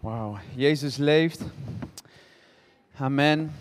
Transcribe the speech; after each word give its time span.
Wauw, 0.00 0.38
Jezus 0.54 0.96
leeft. 0.96 1.40
Amen. 2.98 3.54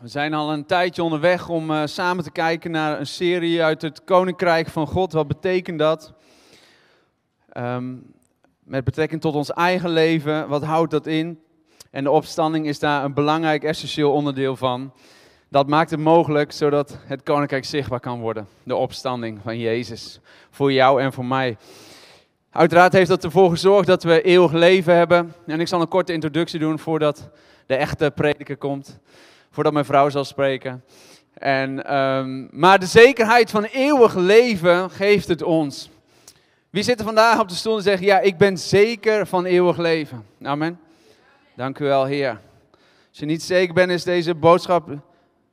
We 0.00 0.08
zijn 0.08 0.34
al 0.34 0.52
een 0.52 0.66
tijdje 0.66 1.02
onderweg 1.02 1.48
om 1.48 1.70
uh, 1.70 1.82
samen 1.84 2.24
te 2.24 2.30
kijken 2.30 2.70
naar 2.70 2.98
een 2.98 3.06
serie 3.06 3.62
uit 3.62 3.82
het 3.82 4.04
Koninkrijk 4.04 4.68
van 4.68 4.86
God. 4.86 5.12
Wat 5.12 5.28
betekent 5.28 5.78
dat? 5.78 6.12
Um, 7.56 8.14
met 8.62 8.84
betrekking 8.84 9.20
tot 9.20 9.34
ons 9.34 9.52
eigen 9.52 9.90
leven, 9.90 10.48
wat 10.48 10.62
houdt 10.62 10.90
dat 10.90 11.06
in? 11.06 11.40
En 11.90 12.04
de 12.04 12.10
opstanding 12.10 12.66
is 12.66 12.78
daar 12.78 13.04
een 13.04 13.14
belangrijk, 13.14 13.64
essentieel 13.64 14.12
onderdeel 14.12 14.56
van. 14.56 14.92
Dat 15.48 15.68
maakt 15.68 15.90
het 15.90 16.00
mogelijk 16.00 16.52
zodat 16.52 16.98
het 17.04 17.22
Koninkrijk 17.22 17.64
zichtbaar 17.64 18.00
kan 18.00 18.20
worden. 18.20 18.48
De 18.62 18.76
opstanding 18.76 19.40
van 19.42 19.58
Jezus. 19.58 20.20
Voor 20.50 20.72
jou 20.72 21.02
en 21.02 21.12
voor 21.12 21.24
mij. 21.24 21.56
Uiteraard 22.50 22.92
heeft 22.92 23.08
dat 23.08 23.24
ervoor 23.24 23.50
gezorgd 23.50 23.86
dat 23.86 24.02
we 24.02 24.22
eeuwig 24.22 24.52
leven 24.52 24.94
hebben. 24.94 25.34
En 25.46 25.60
ik 25.60 25.68
zal 25.68 25.80
een 25.80 25.88
korte 25.88 26.12
introductie 26.12 26.58
doen 26.58 26.78
voordat 26.78 27.28
de 27.66 27.74
echte 27.74 28.12
prediker 28.14 28.56
komt. 28.56 28.98
Voordat 29.50 29.72
mijn 29.72 29.84
vrouw 29.84 30.08
zal 30.08 30.24
spreken. 30.24 30.84
En, 31.34 31.96
um, 31.98 32.48
maar 32.52 32.78
de 32.78 32.86
zekerheid 32.86 33.50
van 33.50 33.64
eeuwig 33.64 34.14
leven 34.14 34.90
geeft 34.90 35.28
het 35.28 35.42
ons. 35.42 35.90
Wie 36.70 36.82
zit 36.82 36.98
er 36.98 37.04
vandaag 37.04 37.40
op 37.40 37.48
de 37.48 37.54
stoel 37.54 37.76
en 37.76 37.82
zegt, 37.82 38.02
ja, 38.02 38.20
ik 38.20 38.36
ben 38.36 38.58
zeker 38.58 39.26
van 39.26 39.44
eeuwig 39.44 39.76
leven. 39.76 40.26
Amen. 40.42 40.80
Dank 41.56 41.78
u 41.78 41.84
wel, 41.84 42.04
Heer. 42.04 42.40
Als 43.08 43.18
je 43.18 43.26
niet 43.26 43.42
zeker 43.42 43.74
bent, 43.74 43.90
is 43.90 44.04
deze 44.04 44.34
boodschap 44.34 44.88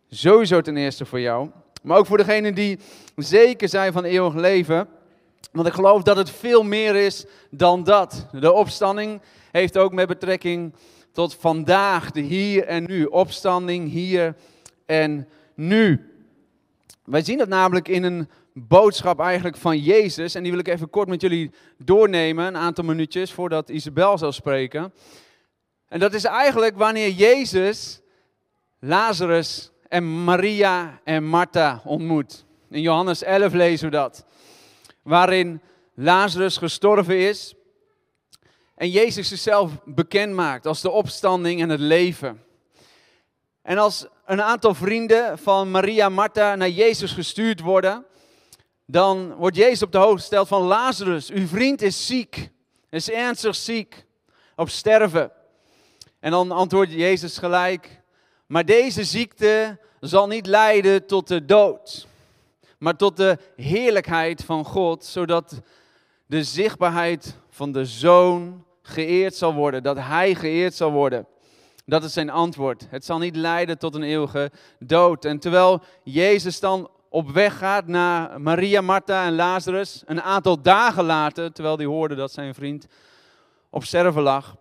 sowieso 0.09 0.61
ten 0.61 0.77
eerste 0.77 1.05
voor 1.05 1.19
jou. 1.19 1.49
Maar 1.81 1.97
ook 1.97 2.05
voor 2.05 2.17
degenen 2.17 2.53
die 2.53 2.79
zeker 3.15 3.69
zijn 3.69 3.93
van 3.93 4.03
eeuwig 4.03 4.33
leven. 4.33 4.87
Want 5.51 5.67
ik 5.67 5.73
geloof 5.73 6.03
dat 6.03 6.17
het 6.17 6.29
veel 6.29 6.63
meer 6.63 6.95
is 6.95 7.25
dan 7.49 7.83
dat. 7.83 8.27
De 8.31 8.51
opstanding 8.51 9.21
heeft 9.51 9.77
ook 9.77 9.93
met 9.93 10.07
betrekking 10.07 10.73
tot 11.11 11.35
vandaag, 11.35 12.11
de 12.11 12.21
hier 12.21 12.65
en 12.65 12.83
nu. 12.83 13.05
Opstanding 13.05 13.89
hier 13.89 14.35
en 14.85 15.27
nu. 15.53 16.09
Wij 17.03 17.23
zien 17.23 17.37
dat 17.37 17.47
namelijk 17.47 17.87
in 17.87 18.03
een 18.03 18.29
boodschap 18.53 19.19
eigenlijk 19.19 19.57
van 19.57 19.77
Jezus. 19.77 20.35
En 20.35 20.41
die 20.43 20.51
wil 20.51 20.59
ik 20.59 20.67
even 20.67 20.89
kort 20.89 21.07
met 21.07 21.21
jullie 21.21 21.51
doornemen, 21.77 22.45
een 22.45 22.57
aantal 22.57 22.83
minuutjes, 22.83 23.31
voordat 23.31 23.69
Isabel 23.69 24.17
zal 24.17 24.31
spreken. 24.31 24.93
En 25.87 25.99
dat 25.99 26.13
is 26.13 26.23
eigenlijk 26.23 26.77
wanneer 26.77 27.09
Jezus 27.09 28.01
Lazarus 28.79 29.71
en 29.87 30.23
Maria 30.23 30.99
en 31.03 31.23
Martha 31.23 31.81
ontmoet. 31.85 32.45
In 32.69 32.81
Johannes 32.81 33.23
11 33.23 33.53
lezen 33.53 33.89
we 33.89 33.95
dat 33.95 34.25
waarin 35.05 35.61
Lazarus 35.93 36.57
gestorven 36.57 37.17
is. 37.17 37.53
En 38.75 38.89
Jezus 38.89 39.27
zichzelf 39.27 39.71
bekend 39.83 40.33
maakt 40.33 40.65
als 40.65 40.81
de 40.81 40.89
opstanding 40.89 41.61
en 41.61 41.69
het 41.69 41.79
leven. 41.79 42.43
En 43.61 43.77
als 43.77 44.05
een 44.25 44.41
aantal 44.41 44.73
vrienden 44.73 45.37
van 45.37 45.71
Maria 45.71 46.09
Martha 46.09 46.55
naar 46.55 46.69
Jezus 46.69 47.11
gestuurd 47.11 47.59
worden, 47.59 48.05
dan 48.85 49.33
wordt 49.33 49.55
Jezus 49.55 49.83
op 49.83 49.91
de 49.91 49.97
hoogte 49.97 50.17
gesteld 50.17 50.47
van 50.47 50.61
Lazarus, 50.61 51.29
uw 51.29 51.47
vriend 51.47 51.81
is 51.81 52.07
ziek, 52.07 52.49
is 52.89 53.09
ernstig 53.09 53.55
ziek, 53.55 54.05
op 54.55 54.69
sterven. 54.69 55.31
En 56.19 56.31
dan 56.31 56.51
antwoordt 56.51 56.91
Jezus 56.91 57.37
gelijk, 57.37 58.01
maar 58.47 58.65
deze 58.65 59.03
ziekte 59.03 59.79
zal 59.99 60.27
niet 60.27 60.45
leiden 60.45 61.05
tot 61.05 61.27
de 61.27 61.45
dood 61.45 62.07
maar 62.85 62.95
tot 62.95 63.17
de 63.17 63.37
heerlijkheid 63.55 64.43
van 64.43 64.65
God, 64.65 65.05
zodat 65.05 65.61
de 66.25 66.43
zichtbaarheid 66.43 67.37
van 67.49 67.71
de 67.71 67.85
Zoon 67.85 68.65
geëerd 68.81 69.35
zal 69.35 69.53
worden, 69.53 69.83
dat 69.83 69.97
Hij 69.97 70.35
geëerd 70.35 70.73
zal 70.73 70.91
worden. 70.91 71.27
Dat 71.85 72.03
is 72.03 72.13
zijn 72.13 72.29
antwoord. 72.29 72.87
Het 72.89 73.05
zal 73.05 73.17
niet 73.17 73.35
leiden 73.35 73.77
tot 73.77 73.95
een 73.95 74.03
eeuwige 74.03 74.51
dood. 74.79 75.25
En 75.25 75.39
terwijl 75.39 75.81
Jezus 76.03 76.59
dan 76.59 76.89
op 77.09 77.29
weg 77.29 77.57
gaat 77.57 77.87
naar 77.87 78.41
Maria, 78.41 78.81
Martha 78.81 79.25
en 79.25 79.35
Lazarus, 79.35 80.03
een 80.05 80.21
aantal 80.21 80.61
dagen 80.61 81.03
later, 81.03 81.51
terwijl 81.51 81.77
hij 81.77 81.85
hoorde 81.85 82.15
dat 82.15 82.31
zijn 82.31 82.53
vriend 82.53 82.87
op 83.69 83.83
sterven 83.83 84.21
lag, 84.21 84.55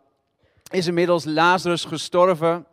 is 0.70 0.86
inmiddels 0.86 1.24
Lazarus 1.24 1.84
gestorven. 1.84 2.66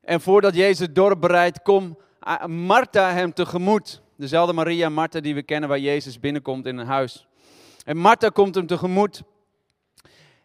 En 0.00 0.20
voordat 0.20 0.54
Jezus 0.54 0.78
het 0.78 0.94
dorp 0.94 1.20
bereidt, 1.20 1.62
komt 1.62 1.98
Martha 2.46 3.12
hem 3.12 3.32
tegemoet. 3.32 4.04
Dezelfde 4.16 4.52
Maria 4.52 4.88
Martha 4.88 5.20
die 5.20 5.34
we 5.34 5.42
kennen 5.42 5.68
waar 5.68 5.78
Jezus 5.78 6.20
binnenkomt 6.20 6.66
in 6.66 6.78
een 6.78 6.86
huis. 6.86 7.26
En 7.84 7.96
Martha 7.96 8.28
komt 8.28 8.54
hem 8.54 8.66
tegemoet. 8.66 9.22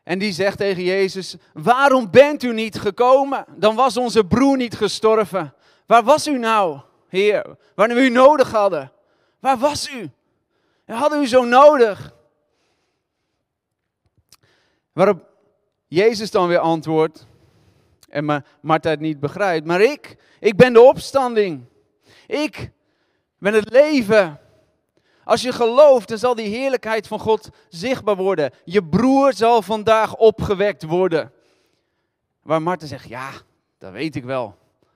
En 0.03 0.19
die 0.19 0.31
zegt 0.31 0.57
tegen 0.57 0.83
Jezus, 0.83 1.35
waarom 1.53 2.11
bent 2.11 2.43
u 2.43 2.53
niet 2.53 2.79
gekomen? 2.79 3.45
Dan 3.55 3.75
was 3.75 3.97
onze 3.97 4.25
broer 4.25 4.57
niet 4.57 4.75
gestorven. 4.75 5.53
Waar 5.85 6.03
was 6.03 6.27
u 6.27 6.37
nou, 6.37 6.79
Heer? 7.07 7.57
Wanneer 7.75 7.97
we 7.97 8.03
u 8.03 8.09
nodig 8.09 8.51
hadden. 8.51 8.91
Waar 9.39 9.57
was 9.57 9.89
u? 9.89 10.09
Hadden 10.85 11.21
u 11.21 11.27
zo 11.27 11.43
nodig. 11.43 12.13
Waarop 14.93 15.29
Jezus 15.87 16.31
dan 16.31 16.47
weer 16.47 16.59
antwoordt, 16.59 17.25
en 18.09 18.43
Martha 18.61 18.89
het 18.89 18.99
niet 18.99 19.19
begrijpt, 19.19 19.65
maar 19.65 19.81
ik, 19.81 20.15
ik 20.39 20.55
ben 20.55 20.73
de 20.73 20.81
opstanding. 20.81 21.63
Ik 22.27 22.71
met 23.41 23.53
het 23.53 23.69
leven. 23.71 24.39
Als 25.23 25.41
je 25.41 25.51
gelooft, 25.51 26.07
dan 26.07 26.17
zal 26.17 26.35
die 26.35 26.47
heerlijkheid 26.47 27.07
van 27.07 27.19
God 27.19 27.49
zichtbaar 27.69 28.15
worden. 28.15 28.51
Je 28.63 28.83
broer 28.83 29.33
zal 29.33 29.61
vandaag 29.61 30.15
opgewekt 30.15 30.83
worden. 30.83 31.31
Waar 32.41 32.61
Marten 32.61 32.87
zegt, 32.87 33.09
ja, 33.09 33.29
dat 33.77 33.91
weet 33.91 34.15
ik 34.15 34.23
wel. 34.23 34.55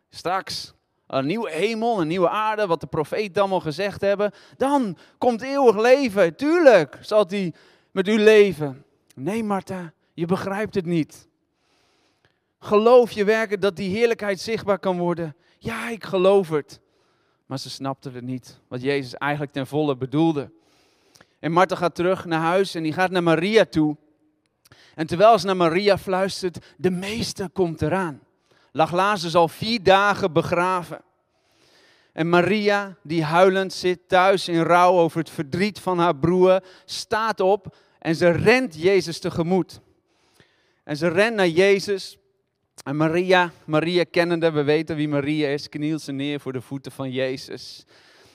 Straks, 0.09 0.73
een 1.07 1.25
nieuwe 1.25 1.51
hemel, 1.51 2.01
een 2.01 2.07
nieuwe 2.07 2.29
aarde, 2.29 2.67
wat 2.67 2.81
de 2.81 2.87
profeet 2.87 3.37
allemaal 3.37 3.59
gezegd 3.59 4.01
hebben. 4.01 4.31
Dan 4.57 4.97
komt 5.17 5.41
eeuwig 5.41 5.77
leven. 5.77 6.35
Tuurlijk 6.35 6.97
zal 7.01 7.25
hij 7.27 7.53
met 7.91 8.07
u 8.07 8.19
leven. 8.19 8.85
Nee, 9.15 9.43
Marta, 9.43 9.93
je 10.13 10.25
begrijpt 10.25 10.75
het 10.75 10.85
niet. 10.85 11.27
Geloof 12.59 13.11
je 13.11 13.23
werken 13.23 13.59
dat 13.59 13.75
die 13.75 13.97
heerlijkheid 13.97 14.39
zichtbaar 14.39 14.79
kan 14.79 14.97
worden? 14.97 15.35
Ja, 15.57 15.89
ik 15.89 16.03
geloof 16.03 16.49
het. 16.49 16.83
Maar 17.45 17.59
ze 17.59 17.69
snapten 17.69 18.13
het 18.13 18.23
niet, 18.23 18.59
wat 18.67 18.81
Jezus 18.81 19.13
eigenlijk 19.13 19.51
ten 19.51 19.67
volle 19.67 19.97
bedoelde. 19.97 20.51
En 21.39 21.51
Martha 21.51 21.75
gaat 21.75 21.95
terug 21.95 22.25
naar 22.25 22.39
huis 22.39 22.75
en 22.75 22.83
die 22.83 22.93
gaat 22.93 23.11
naar 23.11 23.23
Maria 23.23 23.65
toe. 23.65 23.97
En 24.95 25.07
terwijl 25.07 25.39
ze 25.39 25.45
naar 25.45 25.55
Maria 25.55 25.97
fluistert, 25.97 26.65
de 26.77 26.89
meester 26.89 27.49
komt 27.49 27.81
eraan. 27.81 28.19
Lag 28.71 28.91
Lazarus 28.91 29.35
al 29.35 29.47
vier 29.47 29.83
dagen 29.83 30.33
begraven. 30.33 31.01
En 32.13 32.29
Maria, 32.29 32.95
die 33.03 33.23
huilend 33.23 33.73
zit 33.73 33.99
thuis 34.07 34.47
in 34.47 34.61
rouw 34.61 34.93
over 34.93 35.19
het 35.19 35.29
verdriet 35.29 35.79
van 35.79 35.99
haar 35.99 36.15
broer, 36.15 36.63
staat 36.85 37.39
op 37.39 37.77
en 37.99 38.15
ze 38.15 38.29
rent 38.29 38.75
Jezus 38.75 39.19
tegemoet. 39.19 39.79
En 40.83 40.97
ze 40.97 41.07
rent 41.07 41.35
naar 41.35 41.47
Jezus 41.47 42.17
en 42.83 42.95
Maria, 42.95 43.51
Maria 43.65 44.03
kennende, 44.11 44.51
we 44.51 44.63
weten 44.63 44.95
wie 44.95 45.07
Maria 45.07 45.47
is, 45.47 45.69
knielt 45.69 46.01
ze 46.01 46.11
neer 46.11 46.39
voor 46.39 46.53
de 46.53 46.61
voeten 46.61 46.91
van 46.91 47.11
Jezus. 47.11 47.85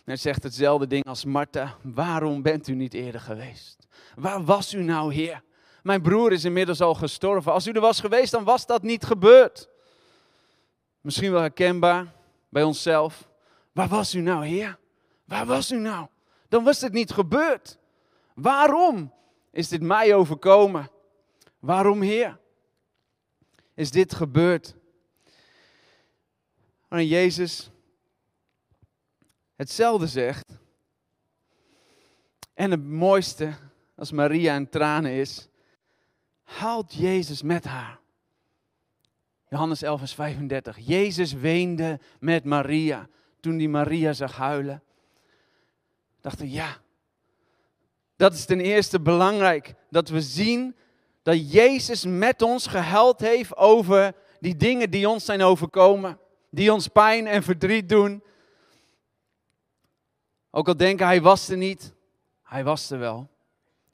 En 0.05 0.19
zegt 0.19 0.43
hetzelfde 0.43 0.87
ding 0.87 1.05
als 1.05 1.25
Martha, 1.25 1.77
waarom 1.83 2.43
bent 2.43 2.69
u 2.69 2.75
niet 2.75 2.95
eerder 2.95 3.21
geweest? 3.21 3.87
Waar 4.15 4.45
was 4.45 4.75
u 4.75 4.83
nou, 4.83 5.15
Heer? 5.15 5.43
Mijn 5.83 6.03
broer 6.03 6.33
is 6.33 6.45
inmiddels 6.45 6.81
al 6.81 6.95
gestorven. 6.95 7.53
Als 7.53 7.67
u 7.67 7.71
er 7.71 7.81
was 7.81 8.01
geweest, 8.01 8.33
dan 8.33 8.45
was 8.45 8.67
dat 8.67 8.83
niet 8.83 9.05
gebeurd. 9.05 9.69
Misschien 11.01 11.33
wel 11.33 11.41
herkenbaar 11.41 12.13
bij 12.49 12.63
onszelf. 12.63 13.29
Waar 13.73 13.89
was 13.89 14.15
u 14.15 14.21
nou, 14.21 14.47
Heer? 14.47 14.79
Waar 15.25 15.47
was 15.47 15.71
u 15.73 15.79
nou? 15.79 16.07
Dan 16.49 16.65
was 16.65 16.81
het 16.81 16.93
niet 16.93 17.11
gebeurd. 17.11 17.79
Waarom 18.35 19.13
is 19.51 19.69
dit 19.69 19.83
mij 19.83 20.15
overkomen? 20.15 20.91
Waarom, 21.59 22.03
Heer? 22.03 22.39
Is 23.75 23.91
dit 23.91 24.15
gebeurd. 24.15 24.75
Wanneer 26.89 27.09
Jezus 27.09 27.71
hetzelfde 29.57 30.07
zegt. 30.07 30.59
En 32.55 32.71
het 32.71 32.85
mooiste, 32.85 33.53
als 33.97 34.13
Maria 34.13 34.55
in 34.55 34.69
tranen 34.69 35.13
is, 35.13 35.49
haalt 36.43 36.95
Jezus 36.95 37.43
met 37.43 37.65
haar. 37.65 38.01
Johannes 39.49 39.83
11, 39.83 39.99
vers 39.99 40.15
35. 40.15 40.79
Jezus 40.79 41.33
weende 41.33 42.01
met 42.21 42.45
Maria. 42.45 43.09
Toen 43.41 43.57
die 43.57 43.69
Maria 43.69 44.13
zag 44.13 44.37
huilen, 44.37 44.83
dachten 46.21 46.51
ja, 46.51 46.81
dat 48.17 48.33
is 48.33 48.45
ten 48.45 48.61
eerste 48.61 49.01
belangrijk. 49.01 49.75
Dat 49.91 50.09
we 50.09 50.21
zien 50.21 50.77
dat 51.23 51.53
Jezus 51.53 52.05
met 52.05 52.43
ons 52.43 52.67
gehuild 52.67 53.21
heeft 53.21 53.57
over 53.57 54.15
die 54.41 54.57
dingen 54.57 54.91
die 54.91 55.09
ons 55.09 55.25
zijn 55.25 55.43
overkomen. 55.43 56.19
Die 56.51 56.73
ons 56.73 56.89
pijn 56.89 57.27
en 57.27 57.43
verdriet 57.43 57.89
doen. 57.89 58.23
Ook 60.51 60.69
al 60.69 60.77
denken 60.77 61.07
hij 61.07 61.21
was 61.21 61.49
er 61.49 61.57
niet, 61.57 61.95
hij 62.43 62.65
was 62.65 62.91
er 62.91 62.99
wel. 62.99 63.29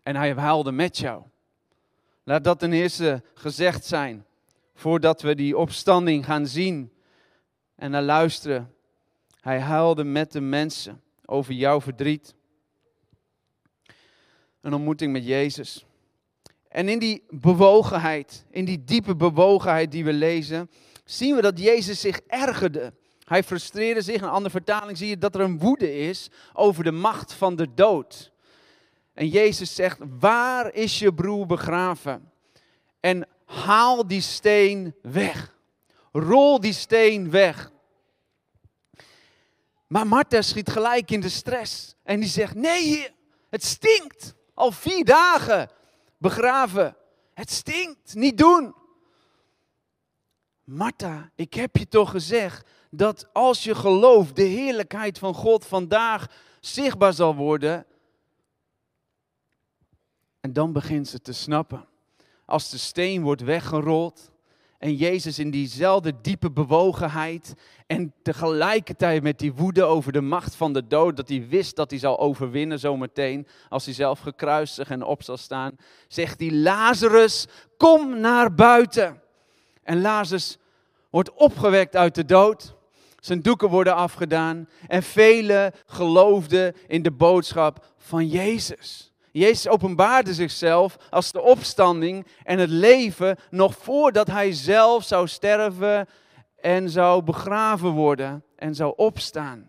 En 0.03 0.17
hij 0.17 0.35
huilde 0.35 0.73
met 0.73 0.99
jou. 0.99 1.23
Laat 2.25 2.45
dat 2.45 2.59
ten 2.59 2.73
eerste 2.73 3.23
gezegd 3.35 3.85
zijn, 3.85 4.27
voordat 4.75 5.23
we 5.23 5.35
die 5.35 5.57
opstanding 5.59 6.25
gaan 6.25 6.47
zien 6.47 6.93
en 7.75 7.91
naar 7.91 8.03
luisteren. 8.03 8.75
Hij 9.41 9.61
huilde 9.61 10.05
met 10.05 10.33
de 10.33 10.41
mensen 10.41 11.03
over 11.25 11.53
jouw 11.53 11.81
verdriet. 11.81 12.35
Een 14.61 14.75
ontmoeting 14.75 15.13
met 15.13 15.27
Jezus. 15.27 15.86
En 16.77 16.89
in 16.89 16.99
die 16.99 17.23
bewogenheid, 17.29 18.45
in 18.51 18.65
die 18.65 18.85
diepe 18.85 19.17
bewogenheid 19.17 19.91
die 19.91 20.05
we 20.05 20.13
lezen, 20.13 20.71
zien 21.05 21.35
we 21.35 21.43
dat 21.43 21.59
Jezus 21.59 22.01
zich 22.01 22.21
ergerde. 22.27 22.93
Hij 23.25 23.43
frustreerde 23.43 24.01
zich. 24.01 24.15
In 24.15 24.23
een 24.23 24.29
andere 24.29 24.51
vertaling 24.51 24.99
zie 24.99 25.09
je 25.09 25.19
dat 25.19 25.35
er 25.35 25.41
een 25.41 25.59
woede 25.59 25.99
is 25.99 26.31
over 26.53 26.85
de 26.85 26.93
macht 26.93 27.33
van 27.33 27.57
de 27.57 27.75
dood. 27.75 28.33
En 29.15 29.29
Jezus 29.29 29.75
zegt, 29.75 29.99
waar 30.19 30.75
is 30.75 30.99
je 30.99 31.15
broer 31.15 31.47
begraven? 31.47 32.33
En 33.01 33.29
haal 33.45 34.07
die 34.07 34.21
steen 34.21 34.95
weg. 35.03 35.55
Rol 36.13 36.61
die 36.61 36.73
steen 36.73 37.31
weg. 37.31 37.71
Maar 39.87 40.07
Martha 40.07 40.43
schiet 40.43 40.71
gelijk 40.71 41.11
in 41.11 41.21
de 41.21 41.29
stress. 41.29 41.95
En 42.03 42.21
die 42.21 42.29
zegt, 42.29 42.55
nee, 42.55 43.09
het 43.51 43.65
stinkt. 43.65 44.35
Al 44.55 44.73
vier 44.73 45.05
dagen 45.05 45.71
begraven. 46.29 46.97
Het 47.35 47.51
stinkt, 47.51 48.15
niet 48.15 48.39
doen. 48.39 48.75
Martha, 50.65 51.31
ik 51.35 51.55
heb 51.55 51.77
je 51.77 51.89
toch 51.89 52.11
gezegd 52.11 52.69
dat 52.91 53.29
als 53.33 53.65
je 53.65 53.75
gelooft, 53.75 54.37
de 54.37 54.43
heerlijkheid 54.43 55.19
van 55.19 55.35
God 55.35 55.67
vandaag 55.67 56.27
zichtbaar 56.61 57.13
zal 57.13 57.35
worden. 57.35 57.87
En 60.41 60.53
dan 60.53 60.73
begint 60.73 61.09
ze 61.09 61.21
te 61.21 61.33
snappen. 61.33 61.89
Als 62.45 62.71
de 62.71 62.79
steen 62.79 63.23
wordt 63.23 63.43
weggerold 63.43 64.31
en 64.79 64.95
Jezus 64.95 65.39
in 65.39 65.51
diezelfde 65.51 66.13
diepe 66.23 66.51
bewogenheid 66.51 67.55
en 67.87 68.13
tegelijkertijd 68.23 69.23
met 69.23 69.39
die 69.39 69.53
woede 69.55 69.85
over 69.85 70.13
de 70.13 70.21
macht 70.21 70.55
van 70.55 70.73
de 70.73 70.87
dood, 70.87 71.17
dat 71.17 71.29
hij 71.29 71.47
wist 71.49 71.77
dat 71.77 71.91
hij 71.91 71.99
zal 71.99 72.19
overwinnen 72.19 72.79
zometeen, 72.79 73.47
als 73.69 73.85
hij 73.85 73.95
zelf 73.95 74.19
gekruisigd 74.19 74.91
en 74.91 75.03
op 75.03 75.23
zal 75.23 75.37
staan, 75.37 75.77
zegt 76.09 76.41
hij, 76.41 76.53
Lazarus, 76.53 77.47
kom 77.77 78.21
naar 78.21 78.55
buiten. 78.55 79.23
En 79.83 80.01
Lazarus 80.01 80.59
wordt 81.11 81.33
opgewekt 81.33 81.97
uit 81.97 82.15
de 82.15 82.25
dood. 82.25 82.75
Zijn 83.21 83.43
doeken 83.43 83.69
worden 83.69 83.95
afgedaan. 83.95 84.69
En 84.87 85.03
velen 85.03 85.73
geloofden 85.87 86.75
in 86.87 87.03
de 87.03 87.11
boodschap 87.11 87.87
van 87.97 88.29
Jezus. 88.29 89.13
Jezus 89.37 89.69
openbaarde 89.69 90.35
zichzelf 90.35 90.97
als 91.11 91.33
de 91.33 91.41
opstanding 91.41 92.27
en 92.43 92.59
het 92.59 92.71
leven 92.71 93.37
nog 93.51 93.75
voordat 93.77 94.27
hij 94.27 94.53
zelf 94.53 95.05
zou 95.05 95.29
sterven 95.29 96.09
en 96.61 96.91
zou 96.91 97.23
begraven 97.23 97.91
worden 97.91 98.45
en 98.57 98.75
zou 98.75 98.93
opstaan. 98.97 99.69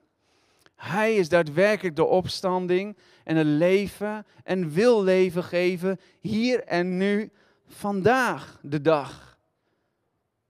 Hij 0.76 1.16
is 1.16 1.30
daadwerkelijk 1.30 1.96
de 1.96 2.06
opstanding 2.06 2.98
en 3.24 3.36
het 3.36 3.48
leven 3.48 4.26
en 4.44 4.72
wil 4.72 5.04
leven 5.04 5.44
geven 5.44 6.00
hier 6.20 6.64
en 6.64 6.98
nu, 6.98 7.32
vandaag 7.68 8.60
de 8.62 8.82
dag. 8.82 9.38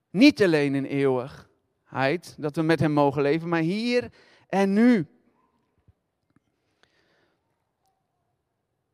Niet 0.09 0.43
alleen 0.43 0.75
in 0.75 0.85
eeuwigheid, 0.85 2.35
dat 2.37 2.55
we 2.55 2.61
met 2.61 2.79
Hem 2.79 2.91
mogen 2.91 3.21
leven, 3.21 3.49
maar 3.49 3.61
hier 3.61 4.09
en 4.49 4.73
nu. 4.73 5.07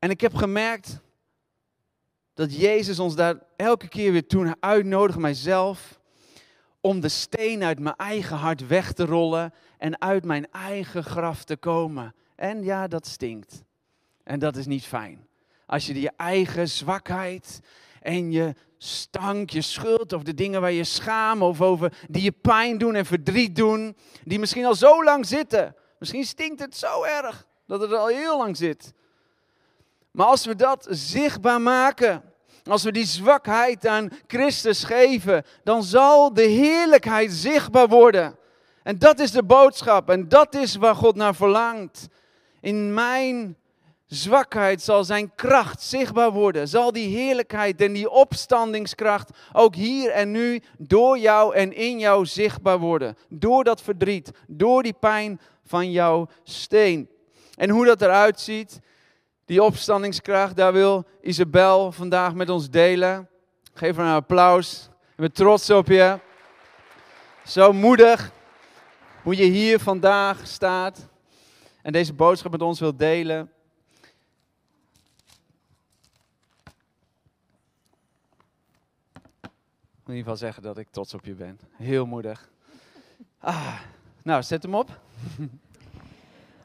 En 0.03 0.09
ik 0.09 0.21
heb 0.21 0.35
gemerkt 0.35 0.99
dat 2.33 2.55
Jezus 2.55 2.99
ons 2.99 3.15
daar 3.15 3.39
elke 3.55 3.87
keer 3.87 4.11
weer 4.11 4.27
toen 4.27 4.55
uitnodigt, 4.59 5.17
mijzelf, 5.17 5.99
om 6.81 6.99
de 6.99 7.09
steen 7.09 7.63
uit 7.63 7.79
mijn 7.79 7.95
eigen 7.95 8.37
hart 8.37 8.67
weg 8.67 8.93
te 8.93 9.05
rollen 9.05 9.53
en 9.77 10.01
uit 10.01 10.25
mijn 10.25 10.51
eigen 10.51 11.03
graf 11.03 11.43
te 11.43 11.57
komen. 11.57 12.15
En 12.35 12.63
ja, 12.63 12.87
dat 12.87 13.07
stinkt. 13.07 13.63
En 14.23 14.39
dat 14.39 14.55
is 14.55 14.65
niet 14.65 14.85
fijn. 14.85 15.27
Als 15.65 15.85
je 15.85 16.01
je 16.01 16.11
eigen 16.17 16.69
zwakheid 16.69 17.59
en 18.01 18.31
je 18.31 18.53
stank, 18.77 19.49
je 19.49 19.61
schuld 19.61 20.13
of 20.13 20.23
de 20.23 20.33
dingen 20.33 20.61
waar 20.61 20.71
je 20.71 20.83
schaam 20.83 21.41
of 21.41 21.61
over 21.61 21.93
die 22.09 22.23
je 22.23 22.31
pijn 22.31 22.77
doen 22.77 22.95
en 22.95 23.05
verdriet 23.05 23.55
doen, 23.55 23.95
die 24.23 24.39
misschien 24.39 24.65
al 24.65 24.75
zo 24.75 25.03
lang 25.03 25.25
zitten. 25.25 25.75
Misschien 25.99 26.25
stinkt 26.25 26.59
het 26.59 26.75
zo 26.75 27.03
erg 27.03 27.47
dat 27.67 27.81
het 27.81 27.93
al 27.93 28.07
heel 28.07 28.37
lang 28.37 28.57
zit. 28.57 28.93
Maar 30.13 30.25
als 30.25 30.45
we 30.45 30.55
dat 30.55 30.87
zichtbaar 30.89 31.61
maken, 31.61 32.23
als 32.63 32.83
we 32.83 32.91
die 32.91 33.05
zwakheid 33.05 33.87
aan 33.87 34.09
Christus 34.27 34.83
geven, 34.83 35.43
dan 35.63 35.83
zal 35.83 36.33
de 36.33 36.41
heerlijkheid 36.41 37.31
zichtbaar 37.31 37.87
worden. 37.87 38.35
En 38.83 38.99
dat 38.99 39.19
is 39.19 39.31
de 39.31 39.43
boodschap 39.43 40.09
en 40.09 40.29
dat 40.29 40.55
is 40.55 40.75
waar 40.75 40.95
God 40.95 41.15
naar 41.15 41.35
verlangt. 41.35 42.07
In 42.61 42.93
mijn 42.93 43.57
zwakheid 44.05 44.81
zal 44.81 45.03
zijn 45.03 45.35
kracht 45.35 45.81
zichtbaar 45.81 46.31
worden. 46.31 46.67
Zal 46.67 46.91
die 46.91 47.17
heerlijkheid 47.17 47.81
en 47.81 47.93
die 47.93 48.09
opstandingskracht 48.09 49.29
ook 49.53 49.75
hier 49.75 50.09
en 50.09 50.31
nu 50.31 50.61
door 50.77 51.17
jou 51.17 51.55
en 51.55 51.75
in 51.75 51.99
jou 51.99 52.25
zichtbaar 52.25 52.79
worden. 52.79 53.17
Door 53.29 53.63
dat 53.63 53.81
verdriet, 53.81 54.31
door 54.47 54.83
die 54.83 54.95
pijn 54.99 55.39
van 55.65 55.91
jouw 55.91 56.27
steen. 56.43 57.09
En 57.55 57.69
hoe 57.69 57.85
dat 57.85 58.01
eruit 58.01 58.39
ziet, 58.39 58.79
die 59.45 59.63
opstandingskracht, 59.63 60.55
daar 60.55 60.73
wil 60.73 61.05
Isabel 61.21 61.91
vandaag 61.91 62.33
met 62.33 62.49
ons 62.49 62.69
delen. 62.69 63.29
Geef 63.73 63.95
haar 63.95 64.05
een 64.05 64.13
applaus. 64.13 64.89
Ik 65.09 65.15
ben 65.15 65.31
trots 65.31 65.69
op 65.69 65.87
je. 65.87 66.19
Zo 67.45 67.73
moedig 67.73 68.31
hoe 69.23 69.35
je 69.35 69.43
hier 69.43 69.79
vandaag 69.79 70.47
staat 70.47 71.07
en 71.81 71.91
deze 71.91 72.13
boodschap 72.13 72.51
met 72.51 72.61
ons 72.61 72.79
wilt 72.79 72.99
delen. 72.99 73.51
Ik 80.03 80.09
wil 80.09 80.15
in 80.15 80.19
ieder 80.19 80.31
geval 80.31 80.47
zeggen 80.47 80.63
dat 80.63 80.77
ik 80.77 80.87
trots 80.91 81.13
op 81.13 81.25
je 81.25 81.33
ben. 81.33 81.59
Heel 81.71 82.05
moedig. 82.05 82.49
Ah, 83.39 83.79
nou, 84.21 84.43
zet 84.43 84.63
hem 84.63 84.75
op. 84.75 84.99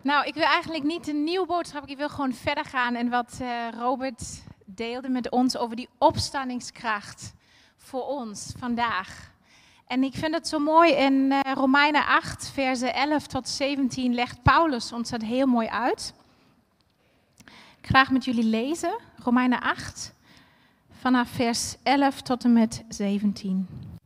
Nou, 0.02 0.26
ik 0.26 0.34
wil 0.34 0.44
eigenlijk 0.44 0.84
niet 0.84 1.08
een 1.08 1.24
nieuwe 1.24 1.46
boodschap. 1.46 1.86
Ik 1.86 1.96
wil 1.96 2.08
gewoon 2.08 2.34
verder 2.34 2.64
gaan 2.64 2.94
en 2.94 3.08
wat 3.08 3.38
uh, 3.42 3.68
Robert 3.78 4.42
deelde 4.64 5.08
met 5.08 5.30
ons 5.30 5.56
over 5.56 5.76
die 5.76 5.88
opstandingskracht 5.98 7.34
voor 7.76 8.06
ons 8.06 8.52
vandaag. 8.58 9.30
En 9.86 10.02
ik 10.02 10.14
vind 10.14 10.34
het 10.34 10.48
zo 10.48 10.58
mooi 10.58 10.92
in 10.92 11.12
uh, 11.14 11.40
Romeinen 11.54 12.06
8, 12.06 12.50
versen 12.50 12.94
11 12.94 13.26
tot 13.26 13.48
17 13.48 14.14
legt 14.14 14.42
Paulus 14.42 14.92
ons 14.92 15.10
dat 15.10 15.22
heel 15.22 15.46
mooi 15.46 15.68
uit. 15.68 16.14
Ik 17.80 17.86
graag 17.86 18.10
met 18.10 18.24
jullie 18.24 18.44
lezen, 18.44 18.98
Romeinen 19.16 19.60
8, 19.60 20.12
vanaf 21.00 21.28
vers 21.28 21.76
11 21.82 22.22
tot 22.22 22.44
en 22.44 22.52
met 22.52 22.84
17. 22.88 23.97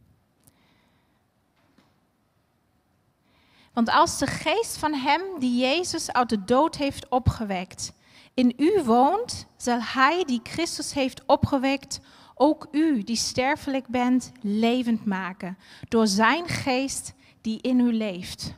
Want 3.72 3.90
als 3.90 4.18
de 4.18 4.26
geest 4.26 4.76
van 4.76 4.94
hem 4.94 5.20
die 5.38 5.58
Jezus 5.58 6.12
uit 6.12 6.28
de 6.28 6.44
dood 6.44 6.76
heeft 6.76 7.08
opgewekt 7.08 7.92
in 8.34 8.54
u 8.56 8.82
woont, 8.84 9.46
zal 9.56 9.78
hij 9.80 10.24
die 10.24 10.40
Christus 10.42 10.92
heeft 10.92 11.22
opgewekt 11.26 12.00
ook 12.34 12.68
u 12.70 13.02
die 13.02 13.16
sterfelijk 13.16 13.86
bent 13.86 14.32
levend 14.40 15.04
maken 15.04 15.58
door 15.88 16.06
zijn 16.06 16.48
geest 16.48 17.12
die 17.40 17.58
in 17.60 17.80
u 17.80 17.92
leeft. 17.92 18.54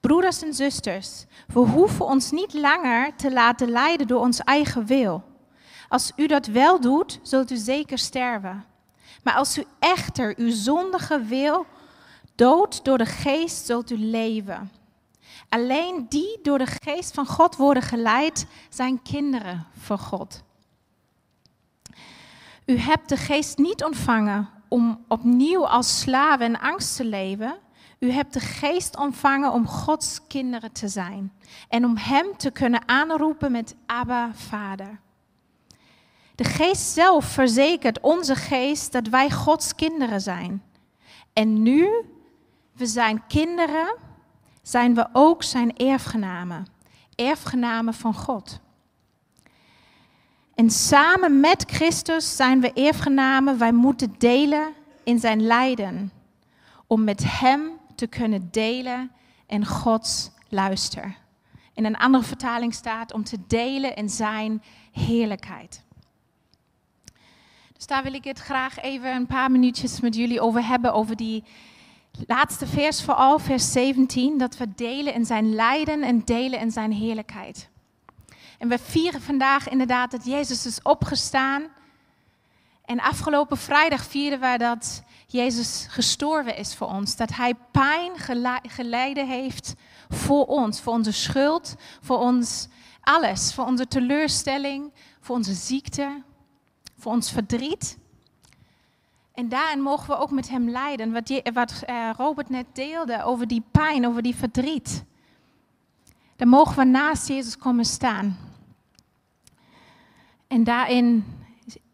Broeders 0.00 0.42
en 0.42 0.54
zusters, 0.54 1.24
we 1.46 1.58
hoeven 1.58 2.04
ons 2.04 2.30
niet 2.30 2.54
langer 2.54 3.16
te 3.16 3.32
laten 3.32 3.70
leiden 3.70 4.06
door 4.06 4.20
ons 4.20 4.40
eigen 4.40 4.86
wil. 4.86 5.24
Als 5.88 6.12
u 6.16 6.26
dat 6.26 6.46
wel 6.46 6.80
doet, 6.80 7.18
zult 7.22 7.50
u 7.50 7.56
zeker 7.56 7.98
sterven. 7.98 8.64
Maar 9.22 9.34
als 9.34 9.58
u 9.58 9.64
echter 9.78 10.34
uw 10.36 10.50
zondige 10.50 11.20
wil 11.20 11.66
Dood 12.38 12.84
door 12.84 12.98
de 12.98 13.06
geest 13.06 13.66
zult 13.66 13.90
u 13.90 13.98
leven. 13.98 14.70
Alleen 15.48 16.06
die 16.08 16.38
door 16.42 16.58
de 16.58 16.66
geest 16.82 17.14
van 17.14 17.26
God 17.26 17.56
worden 17.56 17.82
geleid, 17.82 18.46
zijn 18.68 19.02
kinderen 19.02 19.66
van 19.78 19.98
God. 19.98 20.42
U 22.64 22.76
hebt 22.76 23.08
de 23.08 23.16
geest 23.16 23.58
niet 23.58 23.84
ontvangen 23.84 24.48
om 24.68 25.04
opnieuw 25.08 25.66
als 25.66 26.00
slaven 26.00 26.46
en 26.46 26.60
angst 26.60 26.96
te 26.96 27.04
leven. 27.04 27.58
U 27.98 28.10
hebt 28.10 28.32
de 28.32 28.40
geest 28.40 28.96
ontvangen 28.96 29.52
om 29.52 29.66
Gods 29.66 30.20
kinderen 30.26 30.72
te 30.72 30.88
zijn 30.88 31.32
en 31.68 31.84
om 31.84 31.96
Hem 31.96 32.36
te 32.36 32.50
kunnen 32.50 32.88
aanroepen 32.88 33.52
met 33.52 33.76
Abba, 33.86 34.30
Vader. 34.34 35.00
De 36.34 36.44
geest 36.44 36.92
zelf 36.92 37.24
verzekert 37.24 38.00
onze 38.00 38.34
geest 38.34 38.92
dat 38.92 39.08
wij 39.08 39.30
Gods 39.30 39.74
kinderen 39.74 40.20
zijn. 40.20 40.62
En 41.32 41.62
nu 41.62 42.16
we 42.78 42.86
zijn 42.86 43.26
kinderen, 43.26 43.96
zijn 44.62 44.94
we 44.94 45.08
ook 45.12 45.42
zijn 45.42 45.76
erfgenamen. 45.76 46.66
Erfgenamen 47.14 47.94
van 47.94 48.14
God. 48.14 48.60
En 50.54 50.70
samen 50.70 51.40
met 51.40 51.64
Christus 51.66 52.36
zijn 52.36 52.60
we 52.60 52.72
erfgenamen. 52.72 53.58
Wij 53.58 53.72
moeten 53.72 54.14
delen 54.18 54.72
in 55.04 55.18
zijn 55.18 55.42
lijden. 55.42 56.12
Om 56.86 57.04
met 57.04 57.22
hem 57.40 57.70
te 57.94 58.06
kunnen 58.06 58.48
delen 58.50 59.10
in 59.46 59.66
Gods 59.66 60.30
luister. 60.48 61.16
In 61.74 61.84
een 61.84 61.96
andere 61.96 62.24
vertaling 62.24 62.74
staat 62.74 63.12
om 63.12 63.24
te 63.24 63.38
delen 63.46 63.96
in 63.96 64.08
zijn 64.08 64.62
heerlijkheid. 64.92 65.84
Dus 67.72 67.86
daar 67.86 68.02
wil 68.02 68.14
ik 68.14 68.24
het 68.24 68.38
graag 68.38 68.78
even 68.78 69.14
een 69.14 69.26
paar 69.26 69.50
minuutjes 69.50 70.00
met 70.00 70.14
jullie 70.14 70.40
over 70.40 70.66
hebben. 70.66 70.92
Over 70.92 71.16
die 71.16 71.44
laatste 72.26 72.66
vers 72.66 73.02
vooral, 73.02 73.38
vers 73.38 73.72
17. 73.72 74.38
Dat 74.38 74.56
we 74.56 74.74
delen 74.74 75.14
in 75.14 75.24
zijn 75.24 75.54
lijden 75.54 76.02
en 76.02 76.24
delen 76.24 76.60
in 76.60 76.70
zijn 76.70 76.92
heerlijkheid. 76.92 77.68
En 78.58 78.68
we 78.68 78.78
vieren 78.78 79.22
vandaag 79.22 79.68
inderdaad 79.68 80.10
dat 80.10 80.24
Jezus 80.24 80.66
is 80.66 80.82
opgestaan. 80.82 81.62
En 82.84 83.00
afgelopen 83.00 83.56
vrijdag 83.56 84.04
vierden 84.04 84.40
we 84.40 84.58
dat 84.58 85.02
Jezus 85.26 85.86
gestorven 85.88 86.56
is 86.56 86.74
voor 86.74 86.86
ons. 86.86 87.16
Dat 87.16 87.34
Hij 87.34 87.54
pijn 87.70 88.12
geleden 88.62 89.26
heeft 89.26 89.74
voor 90.08 90.46
ons, 90.46 90.80
voor 90.80 90.92
onze 90.92 91.12
schuld, 91.12 91.74
voor 92.00 92.18
ons 92.18 92.68
alles, 93.00 93.54
voor 93.54 93.64
onze 93.64 93.86
teleurstelling, 93.86 94.92
voor 95.20 95.36
onze 95.36 95.54
ziekte, 95.54 96.22
voor 96.98 97.12
ons 97.12 97.30
verdriet. 97.30 97.98
En 99.38 99.48
daarin 99.48 99.80
mogen 99.80 100.08
we 100.08 100.16
ook 100.16 100.30
met 100.30 100.48
Hem 100.48 100.70
lijden. 100.70 101.12
Wat, 101.12 101.40
wat 101.52 101.82
uh, 101.86 102.10
Robert 102.16 102.48
net 102.48 102.66
deelde 102.72 103.22
over 103.22 103.46
die 103.46 103.62
pijn, 103.70 104.06
over 104.06 104.22
die 104.22 104.34
verdriet. 104.34 105.04
Dan 106.36 106.48
mogen 106.48 106.76
we 106.76 106.84
naast 106.84 107.28
Jezus 107.28 107.58
komen 107.58 107.84
staan. 107.84 108.36
En 110.46 110.64
daarin 110.64 111.24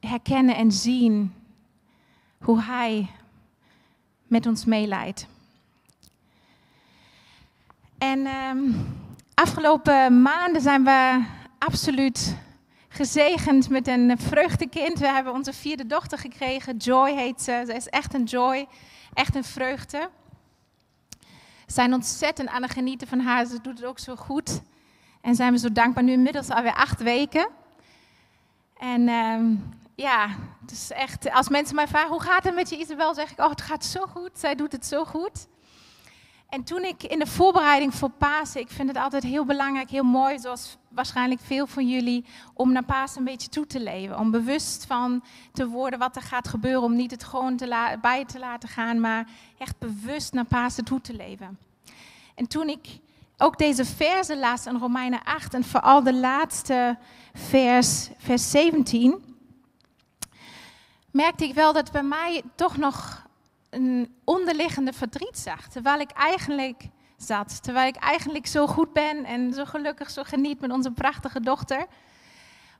herkennen 0.00 0.56
en 0.56 0.72
zien 0.72 1.34
hoe 2.38 2.62
Hij 2.62 3.10
met 4.26 4.46
ons 4.46 4.64
meeleidt. 4.64 5.26
En 7.98 8.26
um, 8.26 8.86
afgelopen 9.34 10.22
maanden 10.22 10.62
zijn 10.62 10.84
we 10.84 11.24
absoluut 11.58 12.36
gezegend 12.94 13.68
met 13.68 13.88
een 13.88 14.18
vreugdekind. 14.18 14.98
We 14.98 15.06
hebben 15.06 15.32
onze 15.32 15.52
vierde 15.52 15.86
dochter 15.86 16.18
gekregen. 16.18 16.76
Joy 16.76 17.14
heet 17.14 17.42
ze. 17.42 17.62
Ze 17.66 17.74
is 17.74 17.88
echt 17.88 18.14
een 18.14 18.24
joy, 18.24 18.66
echt 19.14 19.34
een 19.34 19.44
vreugde. 19.44 20.08
We 21.66 21.72
zijn 21.72 21.94
ontzettend 21.94 22.48
aan 22.48 22.62
het 22.62 22.70
genieten 22.70 23.08
van 23.08 23.20
haar. 23.20 23.46
Ze 23.46 23.60
doet 23.60 23.78
het 23.78 23.86
ook 23.86 23.98
zo 23.98 24.16
goed. 24.16 24.60
En 25.20 25.34
zijn 25.34 25.52
we 25.52 25.58
zo 25.58 25.72
dankbaar. 25.72 26.04
Nu 26.04 26.12
inmiddels 26.12 26.48
alweer 26.48 26.74
acht 26.74 27.02
weken. 27.02 27.48
En 28.78 29.08
um, 29.08 29.74
ja, 29.94 30.28
dus 30.60 30.90
echt, 30.90 31.30
als 31.30 31.48
mensen 31.48 31.74
mij 31.74 31.88
vragen 31.88 32.10
hoe 32.10 32.22
gaat 32.22 32.44
het 32.44 32.54
met 32.54 32.68
je 32.68 32.78
Isabel, 32.78 33.14
zeg 33.14 33.30
ik, 33.30 33.38
oh 33.38 33.50
het 33.50 33.62
gaat 33.62 33.84
zo 33.84 34.06
goed, 34.06 34.30
zij 34.38 34.54
doet 34.54 34.72
het 34.72 34.86
zo 34.86 35.04
goed. 35.04 35.46
En 36.48 36.64
toen 36.64 36.84
ik 36.84 37.02
in 37.02 37.18
de 37.18 37.26
voorbereiding 37.26 37.94
voor 37.94 38.10
Pasen, 38.10 38.60
ik 38.60 38.70
vind 38.70 38.88
het 38.88 38.98
altijd 38.98 39.22
heel 39.22 39.44
belangrijk, 39.44 39.90
heel 39.90 40.04
mooi, 40.04 40.38
zoals 40.38 40.76
waarschijnlijk 40.88 41.40
veel 41.40 41.66
van 41.66 41.88
jullie, 41.88 42.24
om 42.54 42.72
naar 42.72 42.84
Pasen 42.84 43.18
een 43.18 43.24
beetje 43.24 43.48
toe 43.48 43.66
te 43.66 43.80
leven. 43.80 44.18
Om 44.18 44.30
bewust 44.30 44.86
van 44.86 45.24
te 45.52 45.68
worden 45.68 45.98
wat 45.98 46.16
er 46.16 46.22
gaat 46.22 46.48
gebeuren, 46.48 46.82
om 46.82 46.96
niet 46.96 47.10
het 47.10 47.24
gewoon 47.24 47.56
te 47.56 47.98
bij 48.00 48.24
te 48.24 48.38
laten 48.38 48.68
gaan, 48.68 49.00
maar 49.00 49.28
echt 49.58 49.78
bewust 49.78 50.32
naar 50.32 50.44
Pasen 50.44 50.84
toe 50.84 51.00
te 51.00 51.14
leven. 51.14 51.58
En 52.34 52.46
toen 52.46 52.68
ik 52.68 52.98
ook 53.38 53.58
deze 53.58 53.84
versen 53.84 54.38
las 54.38 54.66
in 54.66 54.78
Romeinen 54.78 55.22
8 55.22 55.54
en 55.54 55.64
vooral 55.64 56.02
de 56.02 56.14
laatste 56.14 56.98
vers, 57.34 58.08
vers 58.18 58.50
17, 58.50 59.36
merkte 61.10 61.44
ik 61.44 61.54
wel 61.54 61.72
dat 61.72 61.92
bij 61.92 62.02
mij 62.02 62.42
toch 62.54 62.76
nog 62.76 63.23
een 63.74 64.14
onderliggende 64.24 64.92
verdriet 64.92 65.38
zag. 65.38 65.68
Terwijl 65.68 66.00
ik 66.00 66.10
eigenlijk 66.10 66.88
zat. 67.16 67.62
Terwijl 67.62 67.88
ik 67.88 67.96
eigenlijk 67.96 68.46
zo 68.46 68.66
goed 68.66 68.92
ben 68.92 69.24
en 69.24 69.52
zo 69.52 69.64
gelukkig, 69.64 70.10
zo 70.10 70.22
geniet 70.22 70.60
met 70.60 70.70
onze 70.70 70.90
prachtige 70.90 71.40
dochter. 71.40 71.86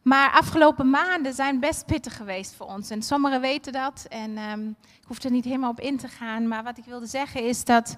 Maar 0.03 0.31
afgelopen 0.31 0.91
maanden 0.91 1.35
zijn 1.35 1.61
best 1.61 1.87
pittig 1.87 2.17
geweest 2.17 2.55
voor 2.55 2.67
ons. 2.67 2.91
En 2.91 3.03
sommigen 3.03 3.41
weten 3.41 3.73
dat. 3.73 4.07
En 4.09 4.39
um, 4.39 4.77
ik 5.01 5.07
hoef 5.07 5.23
er 5.23 5.31
niet 5.31 5.45
helemaal 5.45 5.71
op 5.71 5.81
in 5.81 5.97
te 5.97 6.09
gaan. 6.09 6.49
Maar 6.49 6.63
wat 6.63 6.79
ik 6.79 6.85
wilde 6.85 7.07
zeggen 7.07 7.43
is 7.43 7.65
dat 7.65 7.97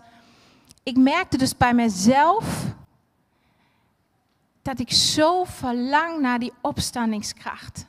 ik 0.83 0.97
merkte 0.97 1.37
dus 1.37 1.57
bij 1.57 1.75
mezelf 1.75 2.65
dat 4.63 4.81
ik 4.81 4.93
zo 4.93 5.45
verlang 5.45 6.21
naar 6.21 6.39
die 6.39 6.53
opstandingskracht 6.61 7.87